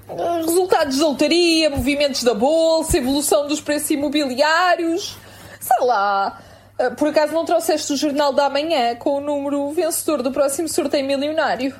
[0.07, 5.17] Resultados da lotaria, movimentos da bolsa, evolução dos preços imobiliários.
[5.59, 6.41] Sei lá.
[6.77, 10.67] Ah, Por acaso não trouxeste o jornal da manhã com o número vencedor do próximo
[10.67, 11.73] sorteio milionário?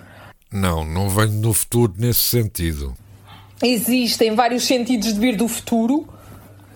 [0.51, 2.95] Não, não venho do futuro nesse sentido.
[3.61, 6.07] Existem vários sentidos de vir do futuro.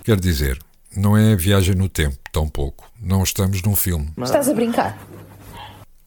[0.03, 0.59] Quer dizer,
[0.95, 2.89] não é viagem no tempo, tampouco.
[2.99, 4.11] Não estamos num filme.
[4.21, 4.97] Estás a brincar?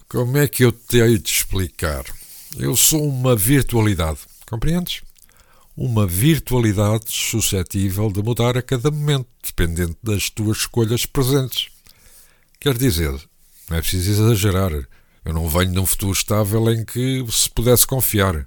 [0.09, 2.05] Como é que eu te hei de explicar?
[2.59, 4.19] Eu sou uma virtualidade,
[4.51, 5.03] compreendes?
[5.75, 11.72] Uma virtualidade suscetível de mudar a cada momento, dependendo das tuas escolhas presentes.
[12.63, 13.11] Quer dizer,
[13.69, 14.71] não é preciso exagerar.
[15.25, 18.47] Eu não venho de um futuro estável em que se pudesse confiar.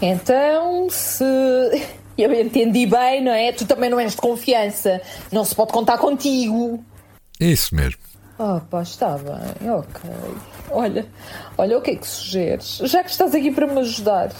[0.00, 1.24] Então, se.
[2.16, 3.50] Eu entendi bem, não é?
[3.50, 5.00] Tu também não és de confiança.
[5.32, 6.84] Não se pode contar contigo.
[7.40, 8.00] Isso mesmo.
[8.38, 10.10] Oh, pá, está bem, ok.
[10.70, 11.08] Olha,
[11.58, 12.80] olha o que é que sugeres?
[12.84, 14.32] Já que estás aqui para me ajudar.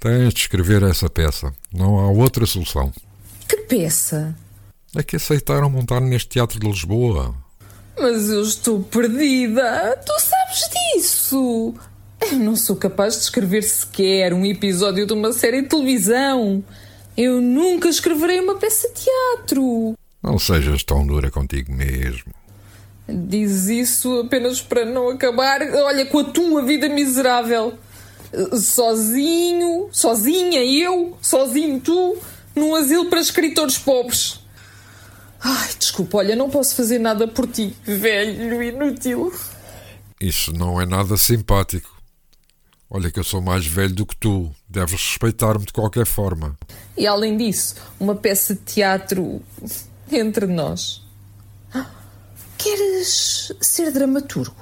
[0.00, 1.54] Tens de escrever essa peça.
[1.72, 2.92] Não há outra solução.
[3.48, 4.36] Que peça?
[4.94, 7.34] É que aceitaram montar neste Teatro de Lisboa.
[8.00, 10.00] Mas eu estou perdida.
[10.04, 11.74] Tu sabes disso?
[12.20, 16.64] Eu não sou capaz de escrever sequer um episódio de uma série de televisão.
[17.16, 19.94] Eu nunca escreverei uma peça de teatro.
[20.22, 22.32] Não sejas tão dura contigo mesmo.
[23.08, 27.74] Dizes isso apenas para não acabar, olha, com a tua vida miserável.
[28.52, 32.18] Sozinho, sozinha eu, sozinho tu,
[32.54, 34.40] num asilo para escritores pobres.
[35.40, 39.32] Ai, desculpa, olha, não posso fazer nada por ti, velho inútil.
[40.20, 41.96] Isso não é nada simpático.
[42.90, 44.50] Olha que eu sou mais velho do que tu.
[44.68, 46.56] Deves respeitar-me de qualquer forma.
[46.96, 49.42] E além disso, uma peça de teatro
[50.10, 51.02] entre nós.
[52.56, 54.56] Queres ser dramaturgo?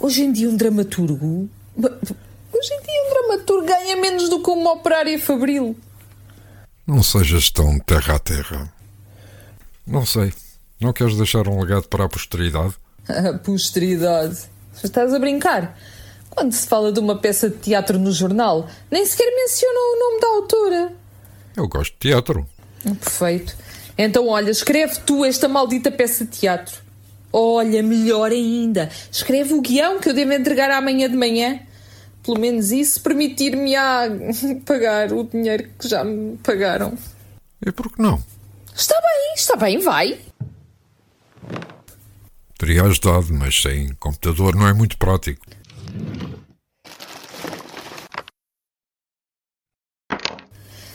[0.00, 1.48] Hoje em dia, um dramaturgo.
[1.76, 5.76] Hoje em dia, um dramaturgo ganha menos do que uma operária fabril.
[6.86, 8.72] Não sejas tão terra a terra.
[9.88, 10.32] Não sei.
[10.78, 12.74] Não queres deixar um legado para a posteridade?
[13.08, 14.38] A posteridade.
[14.84, 15.76] Estás a brincar?
[16.28, 20.20] Quando se fala de uma peça de teatro no jornal, nem sequer mencionam o nome
[20.20, 20.92] da autora.
[21.56, 22.46] Eu gosto de teatro.
[22.82, 23.56] Perfeito.
[23.96, 26.80] Então, olha, escreve tu esta maldita peça de teatro.
[27.32, 31.60] Olha, melhor ainda, escreve o guião que eu devo entregar amanhã de manhã.
[32.22, 34.08] Pelo menos isso permitir-me-á
[34.64, 36.96] pagar o dinheiro que já me pagaram.
[37.66, 38.22] E por que não?
[38.78, 40.20] Está bem, está bem, vai.
[42.56, 45.44] Teria ajudado, mas sem computador não é muito prático.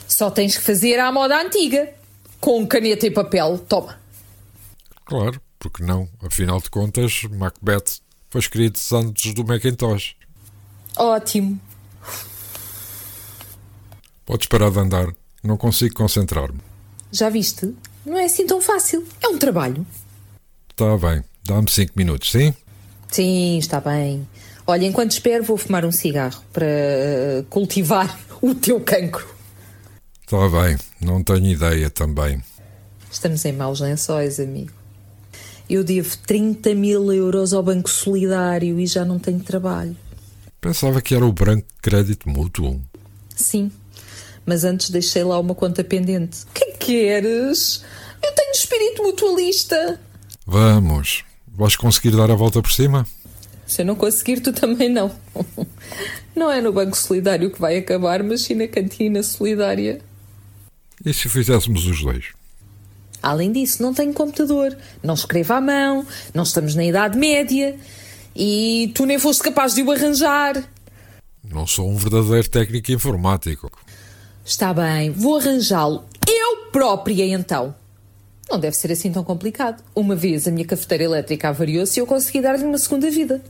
[0.07, 1.93] Só tens que fazer à moda antiga.
[2.39, 3.99] Com caneta e papel, toma.
[5.03, 6.07] Claro, porque não?
[6.25, 10.15] Afinal de contas, Macbeth foi escrito antes do Macintosh.
[10.95, 11.59] Ótimo.
[14.25, 15.13] Podes parar de andar.
[15.43, 16.72] Não consigo concentrar-me.
[17.13, 17.75] Já viste?
[18.03, 19.05] Não é assim tão fácil.
[19.21, 19.85] É um trabalho.
[20.71, 21.23] Está bem.
[21.45, 22.51] Dá-me cinco minutos, sim?
[23.07, 24.27] Sim, está bem.
[24.65, 29.27] Olha, enquanto espero, vou fumar um cigarro para eh, cultivar o teu cancro.
[30.23, 30.75] Está bem.
[30.99, 32.41] Não tenho ideia também.
[33.11, 34.71] Estamos em maus lençóis, amigo.
[35.69, 39.95] Eu devo 30 mil euros ao Banco Solidário e já não tenho trabalho.
[40.59, 42.81] Pensava que era o branco de crédito mútuo.
[43.35, 43.71] Sim,
[44.45, 46.45] mas antes deixei lá uma conta pendente.
[46.53, 47.83] Que queres?
[48.21, 49.99] Eu tenho espírito mutualista.
[50.45, 51.23] Vamos.
[51.47, 53.05] Vais conseguir dar a volta por cima?
[53.65, 55.11] Se eu não conseguir, tu também não.
[56.35, 60.01] Não é no Banco Solidário que vai acabar, mas sim na cantina solidária.
[61.05, 62.33] E se fizéssemos os dois?
[63.21, 67.75] Além disso, não tenho computador, não escrevo à mão, não estamos na Idade Média
[68.35, 70.61] e tu nem foste capaz de o arranjar.
[71.43, 73.71] Não sou um verdadeiro técnico informático.
[74.45, 77.75] Está bem, vou arranjá-lo eu própria então.
[78.49, 79.83] Não deve ser assim tão complicado.
[79.95, 83.41] Uma vez a minha cafeteira elétrica avariou-se e eu consegui dar-lhe uma segunda vida.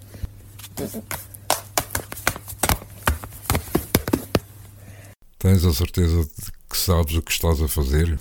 [5.40, 8.18] Tens a certeza de que sabes o que estás a fazer?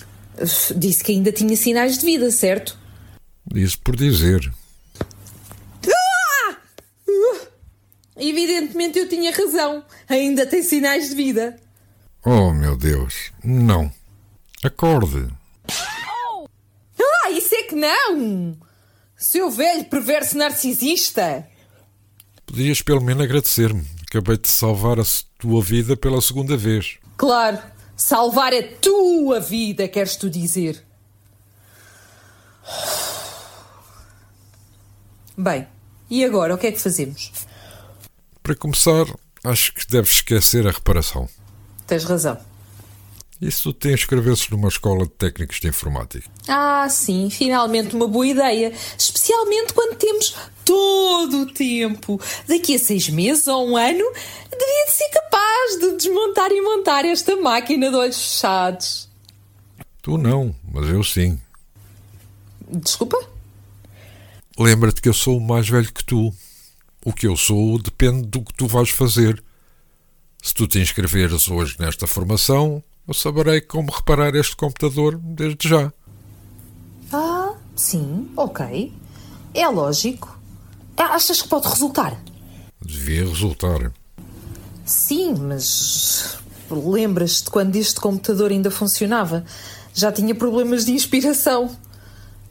[0.76, 2.78] Disse que ainda tinha sinais de vida, certo?
[3.54, 4.52] Isso por dizer.
[8.16, 9.84] Evidentemente eu tinha razão.
[10.08, 11.58] Ainda tem sinais de vida.
[12.24, 13.32] Oh, meu Deus.
[13.42, 13.92] Não.
[14.62, 15.28] Acorde.
[17.24, 18.56] Ah, isso é que não!
[19.16, 21.46] Seu velho perverso narcisista!
[22.44, 23.86] Podias pelo menos agradecer-me.
[24.08, 25.04] Acabei de salvar a
[25.38, 26.98] tua vida pela segunda vez.
[27.16, 27.58] Claro,
[27.96, 30.84] salvar a tua vida, queres tu dizer?
[35.36, 35.66] Bem,
[36.10, 37.32] e agora o que é que fazemos?
[38.42, 39.06] Para começar,
[39.44, 41.28] acho que deves esquecer a reparação.
[41.92, 42.38] Tens razão.
[43.38, 46.26] E se tu te inscrevesses numa escola de técnicos de informática?
[46.48, 48.72] Ah, sim, finalmente uma boa ideia.
[48.98, 50.34] Especialmente quando temos
[50.64, 52.18] todo o tempo.
[52.48, 54.10] Daqui a seis meses ou um ano,
[54.50, 59.06] devia de ser capaz de desmontar e montar esta máquina de olhos fechados.
[60.00, 61.38] Tu não, mas eu sim.
[62.70, 63.22] Desculpa?
[64.58, 66.32] Lembra-te que eu sou mais velho que tu.
[67.04, 69.44] O que eu sou depende do que tu vais fazer.
[70.44, 75.92] Se tu te inscreveres hoje nesta formação, eu saberei como reparar este computador desde já.
[77.12, 78.92] Ah, sim, ok.
[79.54, 80.36] É lógico.
[80.96, 82.20] Achas que pode resultar?
[82.84, 83.92] Devia resultar.
[84.84, 86.38] Sim, mas
[86.68, 89.44] lembras-te quando este computador ainda funcionava?
[89.94, 91.76] Já tinha problemas de inspiração.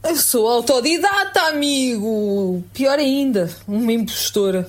[0.02, 2.64] Eu sou autodidata, amigo!
[2.72, 4.68] Pior ainda, uma impostora.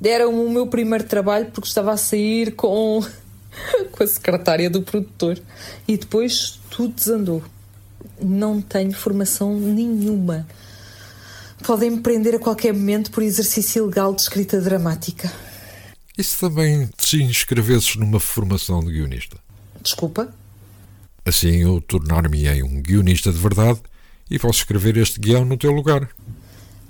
[0.00, 3.04] Deram-me o meu primeiro trabalho porque estava a sair com,
[3.92, 5.40] com a secretária do produtor.
[5.86, 7.42] E depois tudo desandou.
[8.20, 10.46] Não tenho formação nenhuma.
[11.64, 15.32] Podem me prender a qualquer momento por exercício ilegal de escrita dramática.
[16.16, 19.36] E se também te inscrevesses numa formação de guionista?
[19.82, 20.32] Desculpa?
[21.24, 23.80] Assim eu tornar-me-ei um guionista de verdade
[24.30, 26.08] e posso escrever este guião no teu lugar.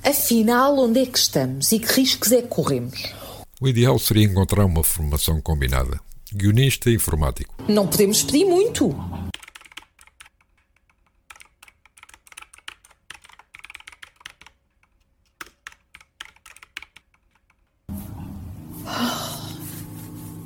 [0.09, 3.13] Afinal, onde é que estamos e que riscos é que corremos?
[3.61, 5.99] O ideal seria encontrar uma formação combinada.
[6.33, 7.53] Guionista e informático.
[7.69, 8.95] Não podemos pedir muito.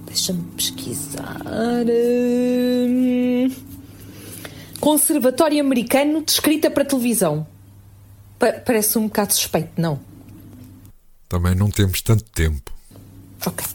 [0.06, 1.42] Deixa-me pesquisar.
[1.86, 3.54] Hum...
[4.80, 7.46] Conservatório Americano de Escrita para Televisão.
[8.40, 10.00] Pa parece um bocado suspeito, não?
[11.28, 12.72] Também não temos tanto tempo.
[13.46, 13.66] Ok.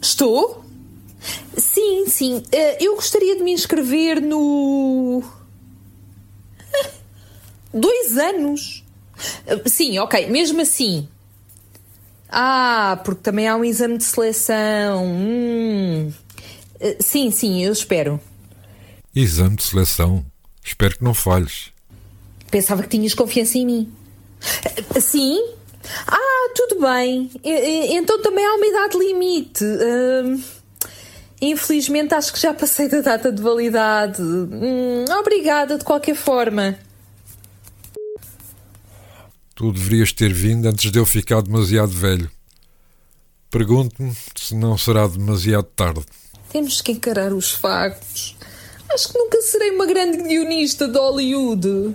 [0.00, 0.64] Estou?
[1.56, 2.42] Sim, sim.
[2.80, 5.22] Eu gostaria de me inscrever no.
[7.72, 8.84] Dois anos?
[9.66, 10.26] Sim, ok.
[10.26, 11.08] Mesmo assim,
[12.32, 15.04] ah, porque também há um exame de seleção.
[15.04, 16.10] Hum.
[16.80, 18.18] Eh, sim, sim, eu espero.
[19.14, 20.24] Exame de seleção?
[20.64, 21.70] Espero que não falhes.
[22.50, 23.92] Pensava que tinhas confiança em mim.
[24.94, 25.38] Eh, sim?
[26.06, 27.30] Ah, tudo bem.
[27.44, 29.64] Então também há uma idade limite.
[29.64, 30.40] Uh,
[31.40, 34.22] infelizmente acho que já passei da data de validade.
[34.22, 36.78] Hum, obrigada de qualquer forma.
[39.54, 42.30] Tu deverias ter vindo antes de eu ficar demasiado velho.
[43.50, 46.00] Pergunto-me se não será demasiado tarde.
[46.50, 48.36] Temos que encarar os factos.
[48.90, 51.94] Acho que nunca serei uma grande guionista de Hollywood.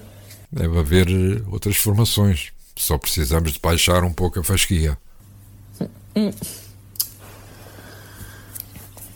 [0.51, 2.51] Deve haver outras formações.
[2.75, 4.97] Só precisamos de baixar um pouco a fasquia.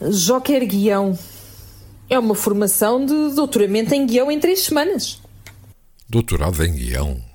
[0.10, 1.18] Joker Guião.
[2.10, 5.22] É uma formação de doutoramento em guião em três semanas.
[6.10, 7.31] Doutorado em guião?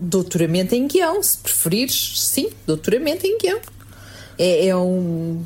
[0.00, 3.60] Doutoramento em guião, se preferires, sim, doutoramento em guião.
[4.38, 5.44] É, é, um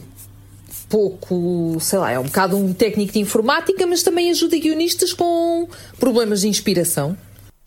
[0.88, 5.68] pouco, sei lá, é um bocado um técnico de informática, mas também ajuda guionistas com
[5.98, 7.16] problemas de inspiração.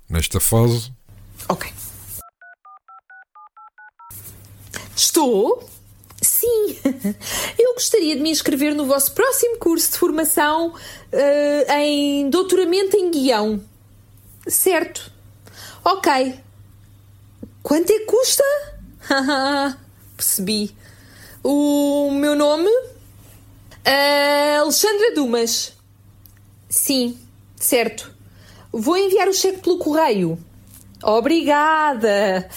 [0.10, 0.92] Nesta fase.
[1.50, 1.72] Ok.
[4.96, 5.68] Estou?
[6.22, 6.78] Sim,
[7.60, 13.12] eu gostaria de me inscrever no vosso próximo curso de formação uh, em doutoramento em
[13.12, 13.62] guião.
[14.48, 15.12] Certo.
[15.84, 16.36] Ok,
[17.66, 18.43] Quanto é que custa?
[20.16, 20.76] Percebi.
[21.43, 22.70] O meu nome?
[22.70, 25.74] Uh, Alexandra Dumas.
[26.70, 27.18] Sim,
[27.55, 28.13] certo.
[28.72, 30.38] Vou enviar o cheque pelo correio.
[31.01, 32.47] Obrigada.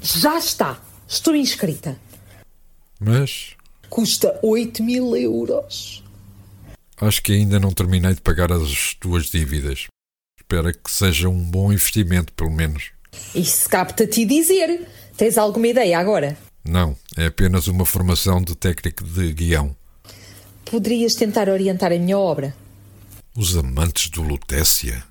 [0.00, 0.80] Já está.
[1.06, 1.96] Estou inscrita.
[2.98, 3.54] Mas.
[3.88, 6.02] Custa 8 mil euros.
[7.00, 9.91] Acho que ainda não terminei de pagar as tuas dívidas
[10.42, 12.90] espera que seja um bom investimento, pelo menos.
[13.34, 14.86] Isso capta-te dizer.
[15.16, 16.36] Tens alguma ideia agora?
[16.64, 19.74] Não, é apenas uma formação de técnico de guião.
[20.64, 22.54] Poderias tentar orientar a minha obra?
[23.36, 25.02] Os Amantes do Lutécia?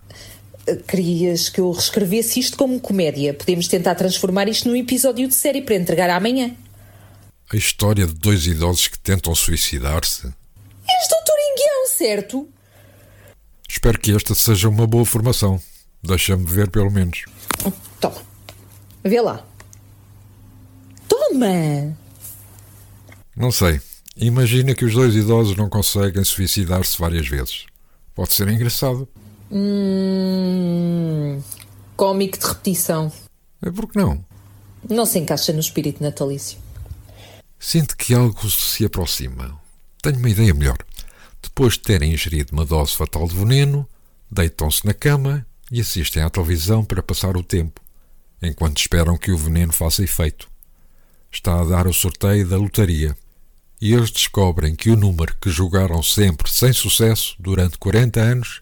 [0.67, 3.33] Eh, querias que eu reescrevesse isto como comédia?
[3.33, 6.55] Podemos tentar transformar isto num episódio de série para entregar amanhã.
[7.51, 10.27] A história de dois idosos que tentam suicidar-se?
[10.87, 12.49] És doutor em guião, certo?
[13.71, 15.59] Espero que esta seja uma boa formação.
[16.03, 17.23] Deixa-me ver, pelo menos.
[18.01, 18.21] Toma.
[19.01, 19.45] Vê lá.
[21.07, 21.97] Toma!
[23.33, 23.79] Não sei.
[24.17, 27.65] Imagina que os dois idosos não conseguem suicidar-se várias vezes.
[28.13, 29.07] Pode ser engraçado.
[29.49, 31.41] Hum,
[31.95, 33.09] cómico de repetição.
[33.65, 34.23] É porque não?
[34.89, 36.57] Não se encaixa no espírito natalício.
[37.57, 39.57] Sinto que algo se aproxima.
[40.01, 40.77] Tenho uma ideia melhor.
[41.41, 43.87] Depois de terem ingerido uma dose fatal de veneno,
[44.29, 47.81] deitam-se na cama e assistem à televisão para passar o tempo,
[48.41, 50.49] enquanto esperam que o veneno faça efeito.
[51.31, 53.15] Está a dar o sorteio da lotaria
[53.81, 58.61] e eles descobrem que o número que jogaram sempre sem sucesso durante 40 anos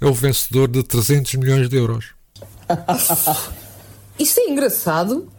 [0.00, 2.14] é o vencedor de 300 milhões de euros.
[4.18, 5.30] Isso é engraçado.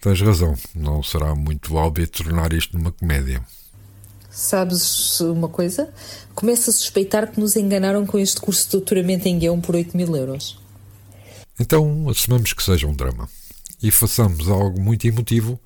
[0.00, 3.44] Tens razão, não será muito óbvio tornar isto numa comédia.
[4.40, 5.92] Sabes uma coisa?
[6.34, 9.94] Começo a suspeitar que nos enganaram com este curso de doutoramento em guião por 8
[9.94, 10.58] mil euros.
[11.60, 13.28] Então assumamos que seja um drama
[13.82, 15.60] e façamos algo muito emotivo,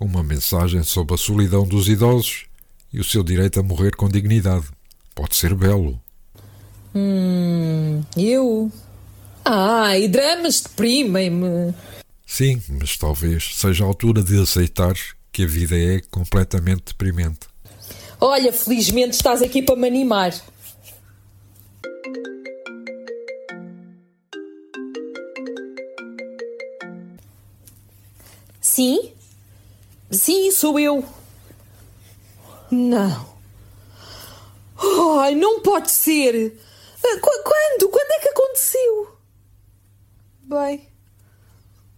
[0.00, 2.46] uma mensagem sobre a solidão dos idosos
[2.92, 4.66] e o seu direito a morrer com dignidade.
[5.14, 5.98] Pode ser belo.
[6.92, 8.70] Hum, eu?
[9.44, 11.72] Ah, e dramas deprimem-me.
[12.26, 14.94] Sim, mas talvez seja a altura de aceitar
[15.30, 17.46] que a vida é completamente deprimente.
[18.20, 20.34] Olha, felizmente estás aqui para me animar.
[28.60, 29.12] Sim?
[30.10, 31.04] Sim, sou eu.
[32.70, 33.38] Não.
[35.20, 36.60] Ai, não pode ser.
[37.04, 37.88] Ah, quando?
[37.88, 39.16] Quando é que aconteceu?
[40.42, 40.88] Bem,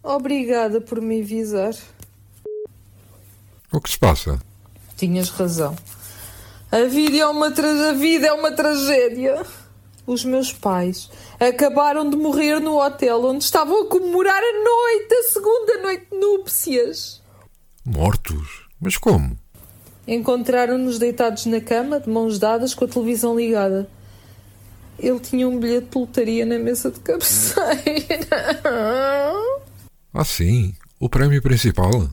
[0.03, 1.75] obrigada por me avisar.
[3.73, 4.41] O que se passa?
[4.97, 5.77] Tinhas razão.
[6.73, 7.91] A vida é uma, tra...
[7.91, 9.45] a vida é uma tragédia.
[10.07, 15.23] Os meus pais acabaram de morrer no hotel onde estavam a comemorar a noite, a
[15.25, 17.21] segunda noite de núpcias.
[17.85, 18.69] Mortos?
[18.81, 19.37] Mas como?
[20.07, 23.89] Encontraram-nos deitados na cama, de mãos dadas, com a televisão ligada.
[24.99, 27.71] Ele tinha um bilhete de lotaria na mesa de cabeceira.
[30.13, 30.75] Ah, sim?
[30.99, 32.11] O prémio principal?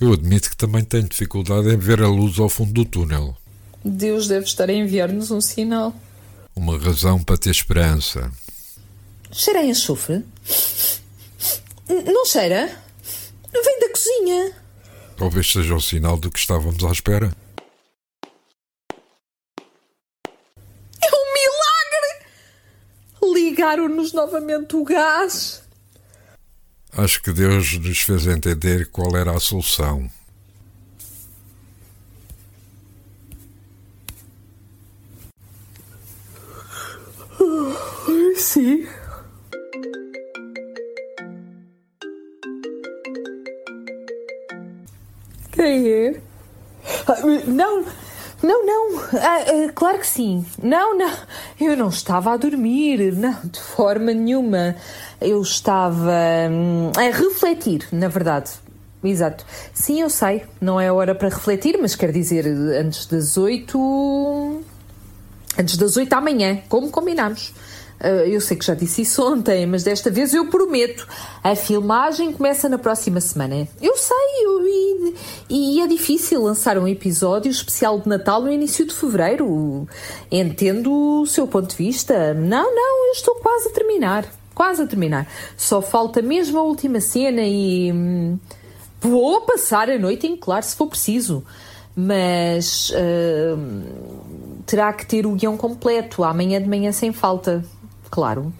[0.00, 3.36] Eu admito que também tenho dificuldade em ver a luz ao fundo do túnel.
[3.84, 5.94] Deus deve estar a enviar-nos um sinal.
[6.54, 8.30] Uma razão para ter esperança.
[9.30, 10.24] Cheira a enxofre?
[11.88, 12.78] Não cheira?
[13.52, 14.52] Vem da cozinha.
[15.16, 17.32] Talvez seja o sinal do que estávamos à espera.
[21.02, 22.26] É um milagre!
[23.34, 25.62] Ligaram-nos novamente o gás.
[26.96, 30.10] Acho que Deus nos fez entender qual era a solução.
[38.36, 38.86] Sim.
[45.52, 46.20] Quem é?
[47.06, 47.84] Ah, Não,
[48.42, 49.00] não, não.
[49.14, 50.44] Ah, ah, claro que sim.
[50.62, 51.12] Não, não.
[51.60, 53.12] Eu não estava a dormir.
[53.12, 54.76] Não, de forma nenhuma.
[55.20, 56.10] Eu estava
[56.50, 58.50] hum, a refletir, na verdade.
[59.04, 59.44] Exato.
[59.74, 60.44] Sim, eu sei.
[60.60, 64.62] Não é hora para refletir, mas quer dizer, antes das oito.
[65.58, 67.52] Antes das oito da manhã, como combinámos.
[68.00, 71.06] Ah, eu sei que já disse isso ontem, mas desta vez eu prometo.
[71.44, 73.68] A filmagem começa na próxima semana.
[73.80, 75.14] Eu sei, eu- e,
[75.50, 79.86] e é difícil lançar um episódio especial de Natal no início de fevereiro.
[80.30, 82.34] Entendo o seu ponto de vista.
[82.34, 84.24] Não, não, eu estou quase a terminar.
[84.54, 85.30] Quase a terminar.
[85.56, 87.92] Só falta mesmo a última cena e.
[87.92, 88.38] hum,
[89.00, 91.44] Vou passar a noite em claro se for preciso.
[91.94, 92.92] Mas.
[93.56, 93.82] hum,
[94.66, 97.64] terá que ter o guião completo, amanhã de manhã sem falta,
[98.10, 98.52] claro.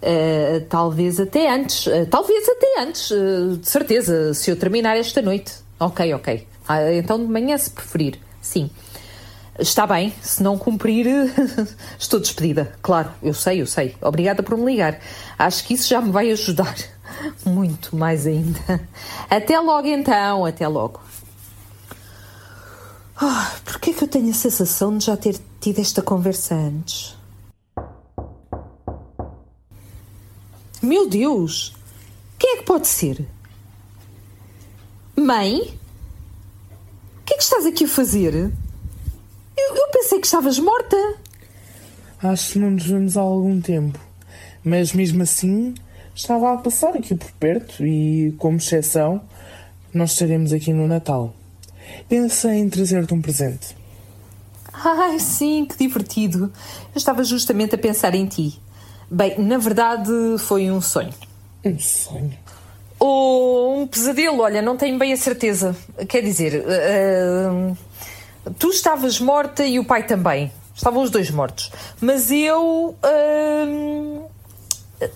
[0.00, 5.20] Uh, talvez até antes, uh, talvez até antes, uh, de certeza, se eu terminar esta
[5.20, 5.52] noite.
[5.80, 6.46] Ok, ok.
[6.68, 8.70] Ah, então de manhã, se preferir, sim.
[9.58, 11.06] Está bem, se não cumprir,
[11.98, 12.72] estou despedida.
[12.80, 13.96] Claro, eu sei, eu sei.
[14.00, 15.00] Obrigada por me ligar.
[15.36, 16.76] Acho que isso já me vai ajudar.
[17.44, 18.80] Muito mais ainda.
[19.28, 21.00] Até logo então, até logo.
[23.20, 27.16] Ah, Porquê que eu tenho a sensação de já ter tido esta conversa antes?
[30.80, 31.74] Meu Deus!
[32.38, 33.26] Quem é que pode ser?
[35.16, 35.60] Mãe?
[35.60, 38.34] O que é que estás aqui a fazer?
[38.34, 40.96] Eu, eu pensei que estavas morta.
[42.22, 43.98] Acho que não nos vemos há algum tempo.
[44.62, 45.74] Mas mesmo assim,
[46.14, 49.20] estava a passar aqui por perto e, como exceção,
[49.92, 51.34] nós estaremos aqui no Natal.
[52.08, 53.76] Pensei em trazer-te um presente.
[54.72, 56.52] Ai, sim, que divertido.
[56.94, 58.60] Eu estava justamente a pensar em ti.
[59.10, 61.12] Bem, na verdade, foi um sonho.
[61.64, 62.38] Um sonho.
[62.98, 65.76] Ou um pesadelo, olha, não tenho bem a certeza.
[66.08, 67.74] Quer dizer, ah,
[68.58, 70.52] tu estavas morta e o pai também.
[70.74, 71.72] Estavam os dois mortos.
[72.00, 72.96] Mas eu.
[73.02, 74.28] ah,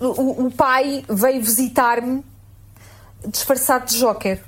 [0.01, 2.25] o, o pai veio visitar-me
[3.27, 4.43] disfarçado de Joker.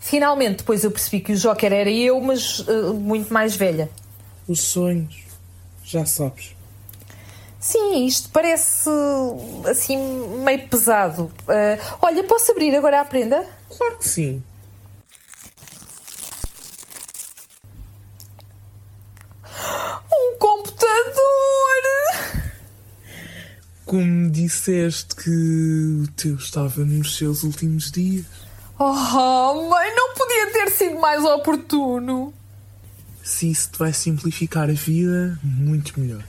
[0.00, 3.90] Finalmente, depois eu percebi que o Joker era eu, mas uh, muito mais velha.
[4.48, 5.14] Os sonhos,
[5.84, 6.56] já sabes.
[7.60, 8.88] Sim, isto parece
[9.68, 9.98] assim
[10.42, 11.24] meio pesado.
[11.42, 13.46] Uh, olha, posso abrir agora a prenda?
[13.68, 14.42] Claro que sim.
[20.10, 20.80] Um computador!
[23.84, 25.30] Como me disseste que
[26.04, 28.39] o teu estava nos seus últimos dias.
[28.82, 32.32] Oh, mãe, não podia ter sido mais oportuno.
[33.22, 36.24] Se isso te vai simplificar a vida, muito melhor.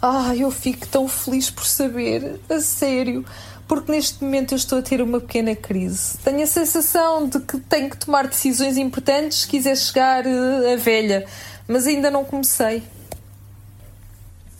[0.00, 3.26] Ah, eu fico tão feliz por saber, a sério,
[3.66, 6.16] porque neste momento eu estou a ter uma pequena crise.
[6.18, 10.76] Tenho a sensação de que tenho que tomar decisões importantes se quiser chegar uh, a
[10.76, 11.26] velha,
[11.66, 12.84] mas ainda não comecei.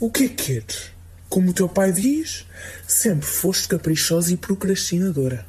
[0.00, 0.90] O que é que queres?
[1.28, 2.44] Como o teu pai diz,
[2.88, 5.47] sempre foste caprichosa e procrastinadora.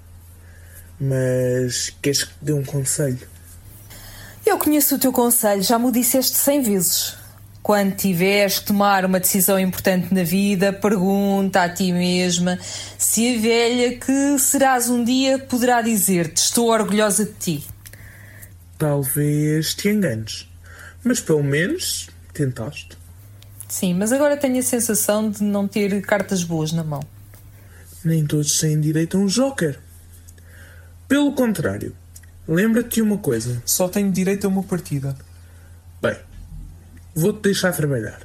[0.99, 3.19] Mas queres que te dê um conselho?
[4.45, 7.17] Eu conheço o teu conselho, já me o disseste cem vezes.
[7.61, 12.57] Quando tiveres que tomar uma decisão importante na vida, pergunta a ti mesma
[12.97, 17.67] se a velha que serás um dia poderá dizer-te: Estou orgulhosa de ti.
[18.77, 20.49] Talvez te enganes,
[21.03, 22.97] mas pelo menos tentaste.
[23.67, 27.03] Sim, mas agora tenho a sensação de não ter cartas boas na mão.
[28.03, 29.77] Nem todos têm direito a um joker.
[31.10, 31.95] Pelo contrário,
[32.47, 35.16] lembra-te de uma coisa: só tenho direito a uma partida.
[35.99, 36.16] Bem,
[37.16, 38.22] vou-te deixar trabalhar.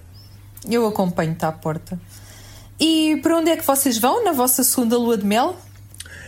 [0.69, 1.99] Eu acompanho-te à porta.
[2.79, 5.59] E para onde é que vocês vão na vossa segunda lua de mel?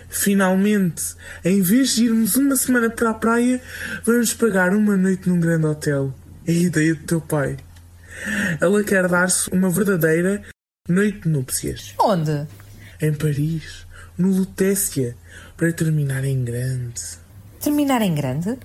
[0.09, 3.61] Finalmente, em vez de irmos uma semana para a praia,
[4.03, 6.15] vamos pagar uma noite num grande hotel.
[6.47, 7.59] É a ideia do teu pai.
[8.63, 10.43] Ela quer dar-se uma verdadeira
[10.89, 11.95] noite de núpcias.
[12.01, 12.47] Onde?
[13.03, 13.87] Em Paris,
[14.17, 15.17] no Lutécia,
[15.57, 17.03] para terminar em grande.
[17.61, 18.59] Terminar em grande?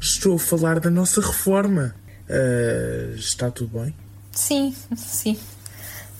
[0.00, 1.94] Estou a falar da nossa reforma.
[2.30, 3.94] Ah, está tudo bem?
[4.32, 5.38] Sim, sim.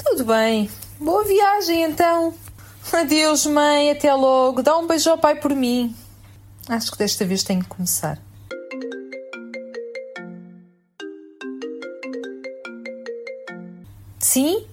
[0.05, 0.69] Tudo bem.
[0.99, 2.35] Boa viagem então.
[2.93, 3.91] Adeus, mãe.
[3.91, 4.63] Até logo.
[4.63, 5.95] Dá um beijo ao pai por mim.
[6.69, 8.21] Acho que desta vez tenho que começar.
[14.19, 14.67] Sim?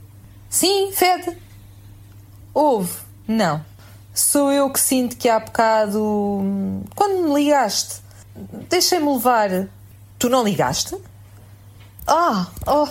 [0.50, 1.38] Sim, Fed?
[2.54, 2.91] Houve?
[3.28, 3.64] Não.
[4.16, 5.99] Sou eu que sinto que há bocado.
[6.95, 7.97] Quando me ligaste,
[8.70, 9.68] deixei-me levar.
[10.18, 10.95] Tu não ligaste?
[12.07, 12.88] Ah, oh,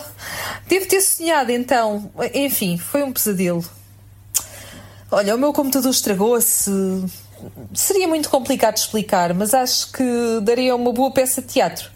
[0.67, 2.11] devo ter sonhado então.
[2.31, 3.65] Enfim, foi um pesadelo.
[5.09, 6.71] Olha, o meu computador estragou-se.
[7.73, 10.03] Seria muito complicado explicar, mas acho que
[10.43, 11.89] daria uma boa peça de teatro.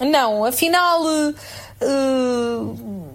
[0.00, 1.04] Não, afinal.
[1.04, 1.34] Uh,
[1.82, 3.10] uh,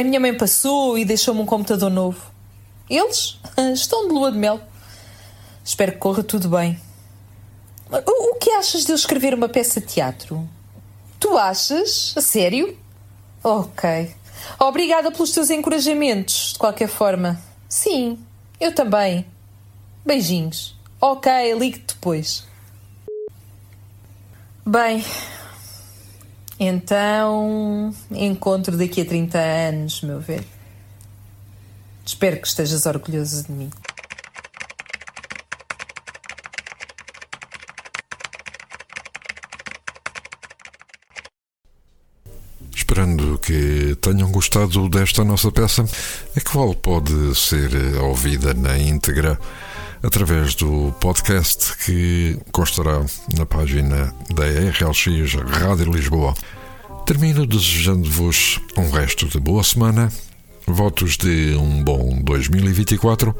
[0.00, 2.33] a minha mãe passou e deixou-me um computador novo.
[2.88, 3.38] Eles
[3.74, 4.60] estão de lua de mel.
[5.64, 6.80] Espero que corra tudo bem.
[7.90, 10.48] O, o que achas de eu escrever uma peça de teatro?
[11.18, 12.12] Tu achas?
[12.16, 12.76] A sério?
[13.42, 14.14] Ok.
[14.58, 17.40] Obrigada pelos teus encorajamentos, de qualquer forma.
[17.68, 18.18] Sim,
[18.60, 19.26] eu também.
[20.04, 20.76] Beijinhos.
[21.00, 22.46] Ok, ligo-te depois.
[24.66, 25.04] Bem,
[26.58, 30.53] então encontro daqui a 30 anos, meu velho.
[32.06, 33.70] Espero que estejas orgulhoso de mim.
[42.74, 45.84] Esperando que tenham gostado desta nossa peça,
[46.36, 49.38] a qual pode ser ouvida na íntegra
[50.02, 53.04] através do podcast que constará
[53.36, 56.34] na página da RLX Rádio Lisboa.
[57.06, 60.12] Termino desejando-vos um resto de boa semana,
[60.66, 63.34] votos de um bom 2024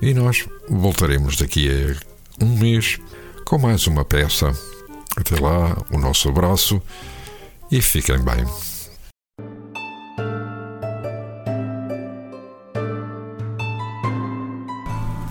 [0.00, 2.98] e nós voltaremos daqui a um mês
[3.44, 4.52] com mais uma peça.
[5.16, 6.80] Até lá, o nosso abraço
[7.70, 8.44] e fiquem bem.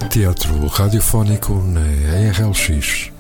[0.10, 1.82] Teatro radiofónico na
[2.32, 3.12] RLX,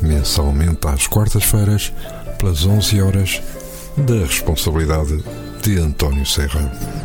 [0.00, 1.92] mensalmente às quartas-feiras,
[2.38, 3.42] pelas 11 horas,
[3.96, 5.22] da responsabilidade
[5.62, 7.01] de António Serra.